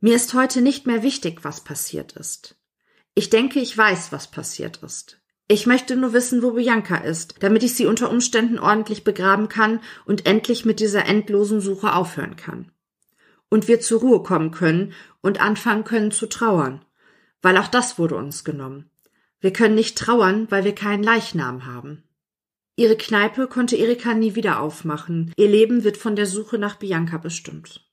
Mir 0.00 0.16
ist 0.16 0.34
heute 0.34 0.60
nicht 0.60 0.86
mehr 0.86 1.02
wichtig, 1.02 1.44
was 1.44 1.62
passiert 1.62 2.12
ist. 2.12 2.56
Ich 3.14 3.30
denke, 3.30 3.60
ich 3.60 3.76
weiß, 3.76 4.12
was 4.12 4.30
passiert 4.30 4.82
ist. 4.82 5.20
Ich 5.52 5.66
möchte 5.66 5.96
nur 5.96 6.12
wissen, 6.12 6.44
wo 6.44 6.52
Bianca 6.52 6.98
ist, 6.98 7.34
damit 7.40 7.64
ich 7.64 7.74
sie 7.74 7.86
unter 7.86 8.08
Umständen 8.08 8.60
ordentlich 8.60 9.02
begraben 9.02 9.48
kann 9.48 9.80
und 10.04 10.24
endlich 10.24 10.64
mit 10.64 10.78
dieser 10.78 11.06
endlosen 11.06 11.60
Suche 11.60 11.92
aufhören 11.92 12.36
kann. 12.36 12.70
Und 13.48 13.66
wir 13.66 13.80
zur 13.80 13.98
Ruhe 13.98 14.22
kommen 14.22 14.52
können 14.52 14.92
und 15.22 15.40
anfangen 15.40 15.82
können 15.82 16.12
zu 16.12 16.28
trauern, 16.28 16.84
weil 17.42 17.56
auch 17.56 17.66
das 17.66 17.98
wurde 17.98 18.14
uns 18.14 18.44
genommen. 18.44 18.92
Wir 19.40 19.52
können 19.52 19.74
nicht 19.74 19.98
trauern, 19.98 20.46
weil 20.50 20.62
wir 20.62 20.76
keinen 20.76 21.02
Leichnam 21.02 21.66
haben. 21.66 22.04
Ihre 22.76 22.94
Kneipe 22.94 23.48
konnte 23.48 23.74
Erika 23.74 24.14
nie 24.14 24.36
wieder 24.36 24.60
aufmachen. 24.60 25.32
Ihr 25.36 25.48
Leben 25.48 25.82
wird 25.82 25.96
von 25.96 26.14
der 26.14 26.26
Suche 26.26 26.58
nach 26.58 26.76
Bianca 26.76 27.18
bestimmt. 27.18 27.90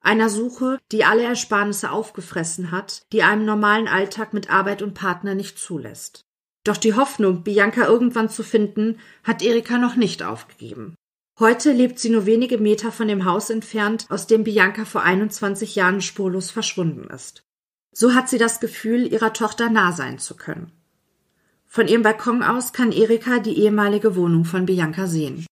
Einer 0.00 0.30
Suche, 0.30 0.80
die 0.90 1.04
alle 1.04 1.22
Ersparnisse 1.22 1.92
aufgefressen 1.92 2.72
hat, 2.72 3.06
die 3.12 3.22
einem 3.22 3.44
normalen 3.44 3.86
Alltag 3.86 4.34
mit 4.34 4.50
Arbeit 4.50 4.82
und 4.82 4.94
Partner 4.94 5.36
nicht 5.36 5.60
zulässt. 5.60 6.27
Doch 6.64 6.76
die 6.76 6.94
Hoffnung, 6.94 7.42
Bianca 7.42 7.86
irgendwann 7.86 8.28
zu 8.28 8.42
finden, 8.42 8.98
hat 9.24 9.42
Erika 9.42 9.78
noch 9.78 9.96
nicht 9.96 10.22
aufgegeben. 10.22 10.94
Heute 11.38 11.72
lebt 11.72 11.98
sie 12.00 12.10
nur 12.10 12.26
wenige 12.26 12.58
Meter 12.58 12.90
von 12.90 13.06
dem 13.06 13.24
Haus 13.24 13.48
entfernt, 13.48 14.06
aus 14.08 14.26
dem 14.26 14.42
Bianca 14.42 14.84
vor 14.84 15.02
21 15.02 15.76
Jahren 15.76 16.00
spurlos 16.00 16.50
verschwunden 16.50 17.08
ist. 17.10 17.42
So 17.92 18.14
hat 18.14 18.28
sie 18.28 18.38
das 18.38 18.58
Gefühl, 18.58 19.06
ihrer 19.12 19.32
Tochter 19.32 19.70
nah 19.70 19.92
sein 19.92 20.18
zu 20.18 20.36
können. 20.36 20.72
Von 21.66 21.86
ihrem 21.86 22.02
Balkon 22.02 22.42
aus 22.42 22.72
kann 22.72 22.92
Erika 22.92 23.38
die 23.38 23.58
ehemalige 23.58 24.16
Wohnung 24.16 24.44
von 24.44 24.66
Bianca 24.66 25.06
sehen. 25.06 25.46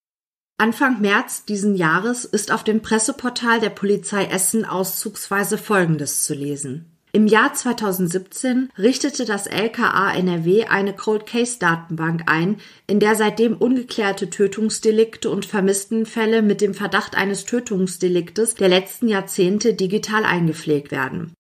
Anfang 0.59 1.03
März 1.03 1.45
diesen 1.45 1.77
Jahres 1.77 2.25
ist 2.25 2.51
auf 2.51 2.64
dem 2.64 2.81
Presseportal 2.81 3.61
der 3.61 3.71
Polizei 3.71 4.25
Essen 4.25 4.64
auszugsweise 4.64 5.59
Folgendes 5.59 6.25
zu 6.25 6.35
lesen. 6.35 6.96
Im 7.16 7.26
Jahr 7.26 7.55
2017 7.55 8.68
richtete 8.76 9.24
das 9.24 9.46
LKA 9.46 10.12
NRW 10.14 10.66
eine 10.66 10.92
Cold 10.92 11.24
Case 11.24 11.59
Datenbank 11.59 12.24
ein, 12.26 12.59
in 12.87 13.00
der 13.00 13.14
seitdem 13.14 13.57
ungeklärte 13.57 14.29
Tötungsdelikte 14.29 15.31
und 15.31 15.46
Vermisstenfälle 15.46 16.42
mit 16.42 16.61
dem 16.61 16.74
Verdacht 16.74 17.16
eines 17.16 17.46
Tötungsdeliktes 17.46 18.57
der 18.57 18.68
letzten 18.68 19.09
Jahrzehnte 19.09 19.72
digital 19.72 20.26
eingepflegt 20.26 20.90
werden. 20.90 21.33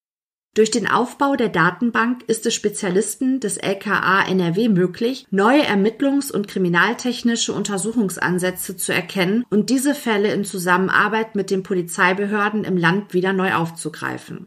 Durch 0.54 0.70
den 0.70 0.88
Aufbau 0.88 1.36
der 1.36 1.50
Datenbank 1.50 2.22
ist 2.26 2.46
es 2.46 2.54
Spezialisten 2.54 3.40
des 3.40 3.58
LKA 3.58 4.26
NRW 4.30 4.70
möglich, 4.70 5.26
neue 5.30 5.66
ermittlungs- 5.66 6.32
und 6.32 6.48
kriminaltechnische 6.48 7.52
Untersuchungsansätze 7.52 8.78
zu 8.78 8.94
erkennen 8.94 9.44
und 9.50 9.68
diese 9.68 9.94
Fälle 9.94 10.32
in 10.32 10.46
Zusammenarbeit 10.46 11.34
mit 11.34 11.50
den 11.50 11.62
Polizeibehörden 11.62 12.64
im 12.64 12.78
Land 12.78 13.12
wieder 13.12 13.34
neu 13.34 13.52
aufzugreifen. 13.52 14.46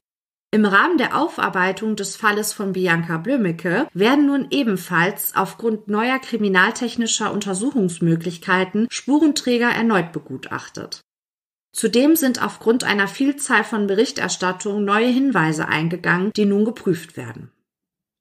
Im 0.52 0.66
Rahmen 0.66 0.98
der 0.98 1.16
Aufarbeitung 1.16 1.96
des 1.96 2.16
Falles 2.16 2.54
von 2.54 2.74
Bianca 2.74 3.18
Blömecke 3.18 3.88
werden 3.94 4.26
nun 4.26 4.48
ebenfalls 4.50 5.36
aufgrund 5.36 5.88
neuer 5.88 6.18
kriminaltechnischer 6.18 7.32
Untersuchungsmöglichkeiten 7.32 8.88
Spurenträger 8.90 9.70
erneut 9.70 10.12
begutachtet. 10.12 11.02
Zudem 11.72 12.16
sind 12.16 12.44
aufgrund 12.44 12.84
einer 12.84 13.08
Vielzahl 13.08 13.64
von 13.64 13.86
Berichterstattungen 13.86 14.84
neue 14.84 15.10
Hinweise 15.10 15.68
eingegangen, 15.68 16.32
die 16.36 16.46
nun 16.46 16.66
geprüft 16.66 17.16
werden. 17.16 17.52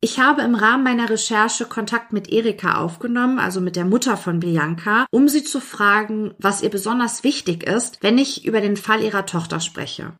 Ich 0.02 0.20
habe 0.20 0.42
im 0.42 0.54
Rahmen 0.54 0.84
meiner 0.84 1.08
Recherche 1.08 1.64
Kontakt 1.64 2.12
mit 2.12 2.28
Erika 2.28 2.78
aufgenommen, 2.78 3.38
also 3.38 3.62
mit 3.62 3.74
der 3.74 3.86
Mutter 3.86 4.18
von 4.18 4.40
Bianca, 4.40 5.06
um 5.10 5.28
sie 5.28 5.44
zu 5.44 5.60
fragen, 5.60 6.34
was 6.38 6.62
ihr 6.62 6.68
besonders 6.68 7.24
wichtig 7.24 7.64
ist, 7.64 8.02
wenn 8.02 8.18
ich 8.18 8.44
über 8.44 8.60
den 8.60 8.76
Fall 8.76 9.02
ihrer 9.02 9.24
Tochter 9.24 9.60
spreche. 9.60 10.12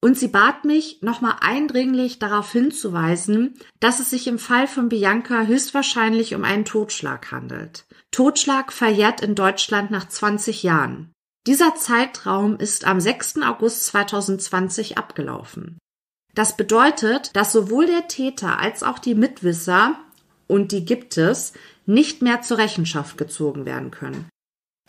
Und 0.00 0.16
sie 0.16 0.28
bat 0.28 0.64
mich, 0.64 1.02
nochmal 1.02 1.36
eindringlich 1.40 2.20
darauf 2.20 2.52
hinzuweisen, 2.52 3.54
dass 3.80 3.98
es 3.98 4.10
sich 4.10 4.28
im 4.28 4.38
Fall 4.38 4.68
von 4.68 4.88
Bianca 4.88 5.42
höchstwahrscheinlich 5.42 6.34
um 6.36 6.44
einen 6.44 6.64
Totschlag 6.64 7.32
handelt. 7.32 7.84
Totschlag 8.12 8.72
verjährt 8.72 9.20
in 9.20 9.34
Deutschland 9.34 9.90
nach 9.90 10.08
20 10.08 10.62
Jahren. 10.62 11.12
Dieser 11.46 11.74
Zeitraum 11.74 12.58
ist 12.58 12.84
am 12.84 13.00
6. 13.00 13.42
August 13.42 13.86
2020 13.86 14.98
abgelaufen. 14.98 15.78
Das 16.34 16.56
bedeutet, 16.56 17.34
dass 17.34 17.52
sowohl 17.52 17.86
der 17.86 18.06
Täter 18.06 18.58
als 18.60 18.84
auch 18.84 19.00
die 19.00 19.16
Mitwisser, 19.16 19.98
und 20.46 20.70
die 20.70 20.84
gibt 20.84 21.16
es, 21.16 21.54
nicht 21.86 22.22
mehr 22.22 22.42
zur 22.42 22.58
Rechenschaft 22.58 23.18
gezogen 23.18 23.64
werden 23.64 23.90
können. 23.90 24.28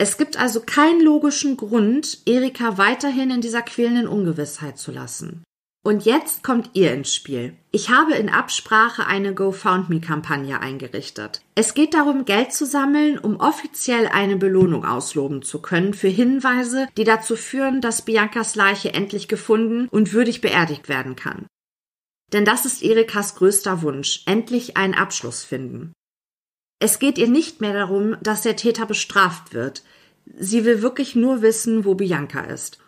Es 0.00 0.16
gibt 0.16 0.38
also 0.38 0.60
keinen 0.60 1.02
logischen 1.02 1.58
Grund, 1.58 2.22
Erika 2.24 2.78
weiterhin 2.78 3.30
in 3.30 3.42
dieser 3.42 3.60
quälenden 3.60 4.08
Ungewissheit 4.08 4.78
zu 4.78 4.92
lassen. 4.92 5.44
Und 5.84 6.06
jetzt 6.06 6.42
kommt 6.42 6.70
ihr 6.72 6.94
ins 6.94 7.14
Spiel. 7.14 7.54
Ich 7.70 7.90
habe 7.90 8.14
in 8.14 8.30
Absprache 8.30 9.06
eine 9.06 9.34
GoFoundMe-Kampagne 9.34 10.58
eingerichtet. 10.58 11.42
Es 11.54 11.74
geht 11.74 11.92
darum, 11.92 12.24
Geld 12.24 12.54
zu 12.54 12.64
sammeln, 12.64 13.18
um 13.18 13.36
offiziell 13.36 14.06
eine 14.06 14.36
Belohnung 14.36 14.86
ausloben 14.86 15.42
zu 15.42 15.60
können 15.60 15.92
für 15.92 16.08
Hinweise, 16.08 16.88
die 16.96 17.04
dazu 17.04 17.36
führen, 17.36 17.82
dass 17.82 18.00
Biancas 18.00 18.54
Leiche 18.54 18.94
endlich 18.94 19.28
gefunden 19.28 19.86
und 19.90 20.14
würdig 20.14 20.40
beerdigt 20.40 20.88
werden 20.88 21.14
kann. 21.14 21.44
Denn 22.32 22.46
das 22.46 22.64
ist 22.64 22.82
Erikas 22.82 23.34
größter 23.34 23.82
Wunsch, 23.82 24.22
endlich 24.24 24.78
einen 24.78 24.94
Abschluss 24.94 25.44
finden. 25.44 25.92
Es 26.80 26.98
geht 26.98 27.18
ihr 27.18 27.28
nicht 27.28 27.60
mehr 27.60 27.74
darum, 27.74 28.16
dass 28.22 28.40
der 28.40 28.56
Täter 28.56 28.86
bestraft 28.86 29.52
wird. 29.52 29.82
Sie 30.38 30.64
will 30.64 30.80
wirklich 30.80 31.14
nur 31.14 31.42
wissen, 31.42 31.84
wo 31.84 31.94
Bianca 31.94 32.40
ist. 32.40 32.78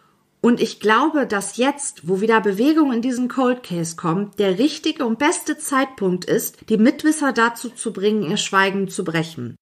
Und 0.40 0.60
ich 0.60 0.80
glaube, 0.80 1.26
dass 1.26 1.56
jetzt, 1.56 2.08
wo 2.08 2.20
wieder 2.20 2.40
Bewegung 2.40 2.92
in 2.92 3.02
diesen 3.02 3.28
Cold 3.28 3.62
Case 3.62 3.94
kommt, 3.94 4.40
der 4.40 4.58
richtige 4.58 5.04
und 5.04 5.18
beste 5.18 5.56
Zeitpunkt 5.58 6.24
ist, 6.24 6.68
die 6.68 6.78
Mitwisser 6.78 7.32
dazu 7.32 7.68
zu 7.68 7.92
bringen, 7.92 8.28
ihr 8.28 8.38
Schweigen 8.38 8.88
zu 8.88 9.04
brechen. 9.04 9.56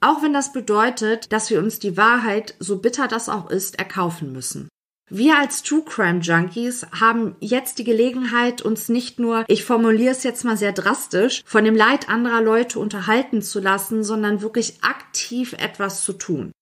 Auch 0.00 0.22
wenn 0.22 0.32
das 0.32 0.52
bedeutet, 0.52 1.32
dass 1.32 1.50
wir 1.50 1.58
uns 1.58 1.78
die 1.78 1.96
Wahrheit, 1.96 2.54
so 2.60 2.78
bitter 2.78 3.08
das 3.08 3.28
auch 3.28 3.50
ist, 3.50 3.78
erkaufen 3.78 4.32
müssen. 4.32 4.68
Wir 5.10 5.38
als 5.38 5.62
True 5.62 5.82
Crime 5.84 6.20
Junkies 6.20 6.86
haben 6.98 7.36
jetzt 7.40 7.78
die 7.78 7.84
Gelegenheit, 7.84 8.62
uns 8.62 8.88
nicht 8.88 9.18
nur, 9.18 9.44
ich 9.48 9.64
formuliere 9.64 10.12
es 10.12 10.22
jetzt 10.22 10.44
mal 10.44 10.56
sehr 10.56 10.72
drastisch, 10.72 11.42
von 11.44 11.64
dem 11.64 11.76
Leid 11.76 12.08
anderer 12.08 12.40
Leute 12.40 12.78
unterhalten 12.78 13.42
zu 13.42 13.60
lassen, 13.60 14.04
sondern 14.04 14.40
wirklich 14.40 14.82
aktiv 14.82 15.52
etwas 15.54 16.04
zu 16.04 16.14
tun. 16.14 16.52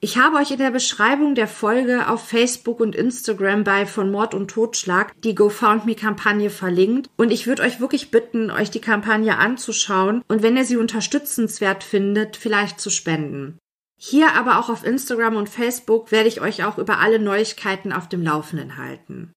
Ich 0.00 0.16
habe 0.16 0.36
euch 0.36 0.52
in 0.52 0.58
der 0.58 0.70
Beschreibung 0.70 1.34
der 1.34 1.48
Folge 1.48 2.08
auf 2.08 2.28
Facebook 2.28 2.78
und 2.78 2.94
Instagram 2.94 3.64
bei 3.64 3.84
von 3.84 4.12
Mord 4.12 4.32
und 4.32 4.48
Totschlag 4.48 5.12
die 5.22 5.34
GoFoundMe-Kampagne 5.34 6.50
verlinkt 6.50 7.10
und 7.16 7.32
ich 7.32 7.48
würde 7.48 7.64
euch 7.64 7.80
wirklich 7.80 8.12
bitten, 8.12 8.52
euch 8.52 8.70
die 8.70 8.80
Kampagne 8.80 9.36
anzuschauen 9.36 10.22
und 10.28 10.44
wenn 10.44 10.56
ihr 10.56 10.64
sie 10.64 10.76
unterstützenswert 10.76 11.82
findet, 11.82 12.36
vielleicht 12.36 12.78
zu 12.78 12.90
spenden. 12.90 13.58
Hier 14.00 14.34
aber 14.34 14.58
auch 14.58 14.68
auf 14.68 14.84
Instagram 14.84 15.36
und 15.36 15.48
Facebook 15.48 16.12
werde 16.12 16.28
ich 16.28 16.40
euch 16.40 16.64
auch 16.64 16.78
über 16.78 17.00
alle 17.00 17.18
Neuigkeiten 17.18 17.92
auf 17.92 18.08
dem 18.08 18.22
Laufenden 18.22 18.78
halten. 18.78 19.32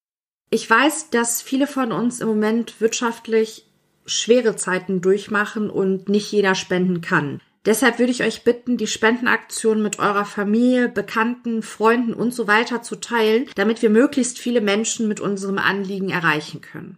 Ich 0.52 0.70
weiß, 0.70 1.10
dass 1.10 1.42
viele 1.42 1.66
von 1.66 1.92
uns 1.92 2.22
im 2.22 2.28
Moment 2.28 2.80
wirtschaftlich 2.80 3.66
schwere 4.06 4.56
Zeiten 4.56 5.02
durchmachen 5.02 5.70
und 5.70 6.10
nicht 6.10 6.32
jeder 6.32 6.54
spenden 6.54 7.02
kann. 7.02 7.42
Deshalb 7.66 8.00
würde 8.00 8.12
ich 8.12 8.24
euch 8.24 8.44
bitten, 8.44 8.78
die 8.78 8.88
Spendenaktion 8.88 9.82
mit 9.82 10.00
eurer 10.00 10.26
Familie, 10.26 10.90
Bekannten, 10.90 11.62
Freunden 11.62 12.14
und 12.14 12.34
so 12.34 12.48
weiter 12.48 12.82
zu 12.82 12.96
teilen, 12.96 13.48
damit 13.56 13.82
wir 13.82 13.90
möglichst 13.90 14.40
viele 14.40 14.62
Menschen 14.62 15.08
mit 15.08 15.20
unserem 15.20 15.58
Anliegen 15.58 16.10
erreichen 16.10 16.62
können. 16.62 16.98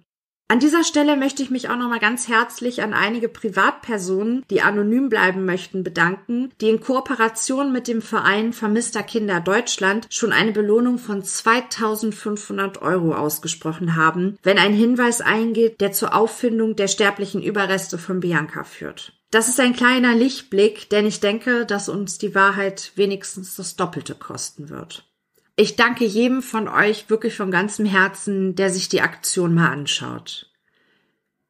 An 0.50 0.60
dieser 0.60 0.84
Stelle 0.84 1.16
möchte 1.16 1.42
ich 1.42 1.50
mich 1.50 1.70
auch 1.70 1.78
nochmal 1.78 2.00
ganz 2.00 2.28
herzlich 2.28 2.84
an 2.84 2.94
einige 2.94 3.30
Privatpersonen, 3.30 4.44
die 4.50 4.62
anonym 4.62 5.10
bleiben 5.10 5.46
möchten, 5.46 5.84
bedanken, 5.84 6.52
die 6.62 6.70
in 6.70 6.80
Kooperation 6.80 7.72
mit 7.72 7.88
dem 7.88 8.02
Verein 8.02 8.54
Vermisster 8.54 9.04
Kinder 9.04 9.40
Deutschland 9.40 10.06
schon 10.10 10.32
eine 10.32 10.52
Belohnung 10.52 11.00
von 11.00 11.24
2500 11.24 12.82
Euro 12.82 13.16
ausgesprochen 13.16 13.96
haben, 13.96 14.38
wenn 14.44 14.60
ein 14.60 14.74
Hinweis 14.74 15.22
eingeht, 15.22 15.82
der 15.82 15.92
zur 15.92 16.14
Auffindung 16.14 16.76
der 16.76 16.88
sterblichen 16.88 17.42
Überreste 17.42 17.98
von 17.98 18.20
Bianca 18.20 18.64
führt. 18.64 19.14
Das 19.32 19.48
ist 19.48 19.60
ein 19.60 19.74
kleiner 19.74 20.14
Lichtblick, 20.14 20.90
denn 20.90 21.08
ich 21.08 21.20
denke, 21.20 21.66
dass 21.66 21.90
uns 21.90 22.20
die 22.20 22.36
Wahrheit 22.36 22.92
wenigstens 22.96 23.56
das 23.56 23.76
Doppelte 23.76 24.14
kosten 24.14 24.70
wird. 24.70 25.12
Ich 25.56 25.76
danke 25.76 26.04
jedem 26.04 26.42
von 26.42 26.68
euch 26.68 27.12
wirklich 27.12 27.36
von 27.36 27.52
ganzem 27.52 27.86
Herzen, 27.86 28.56
der 28.56 28.72
sich 28.72 28.90
die 28.90 29.02
Aktion 29.02 29.54
mal 29.54 29.70
anschaut. 29.70 30.52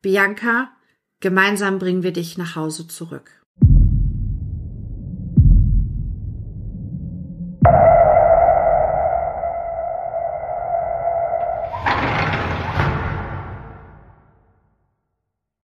Bianca, 0.01 0.71
gemeinsam 1.21 1.79
bringen 1.79 2.03
wir 2.03 2.11
dich 2.11 2.37
nach 2.37 2.57
Hause 2.57 2.85
zurück. 2.89 3.31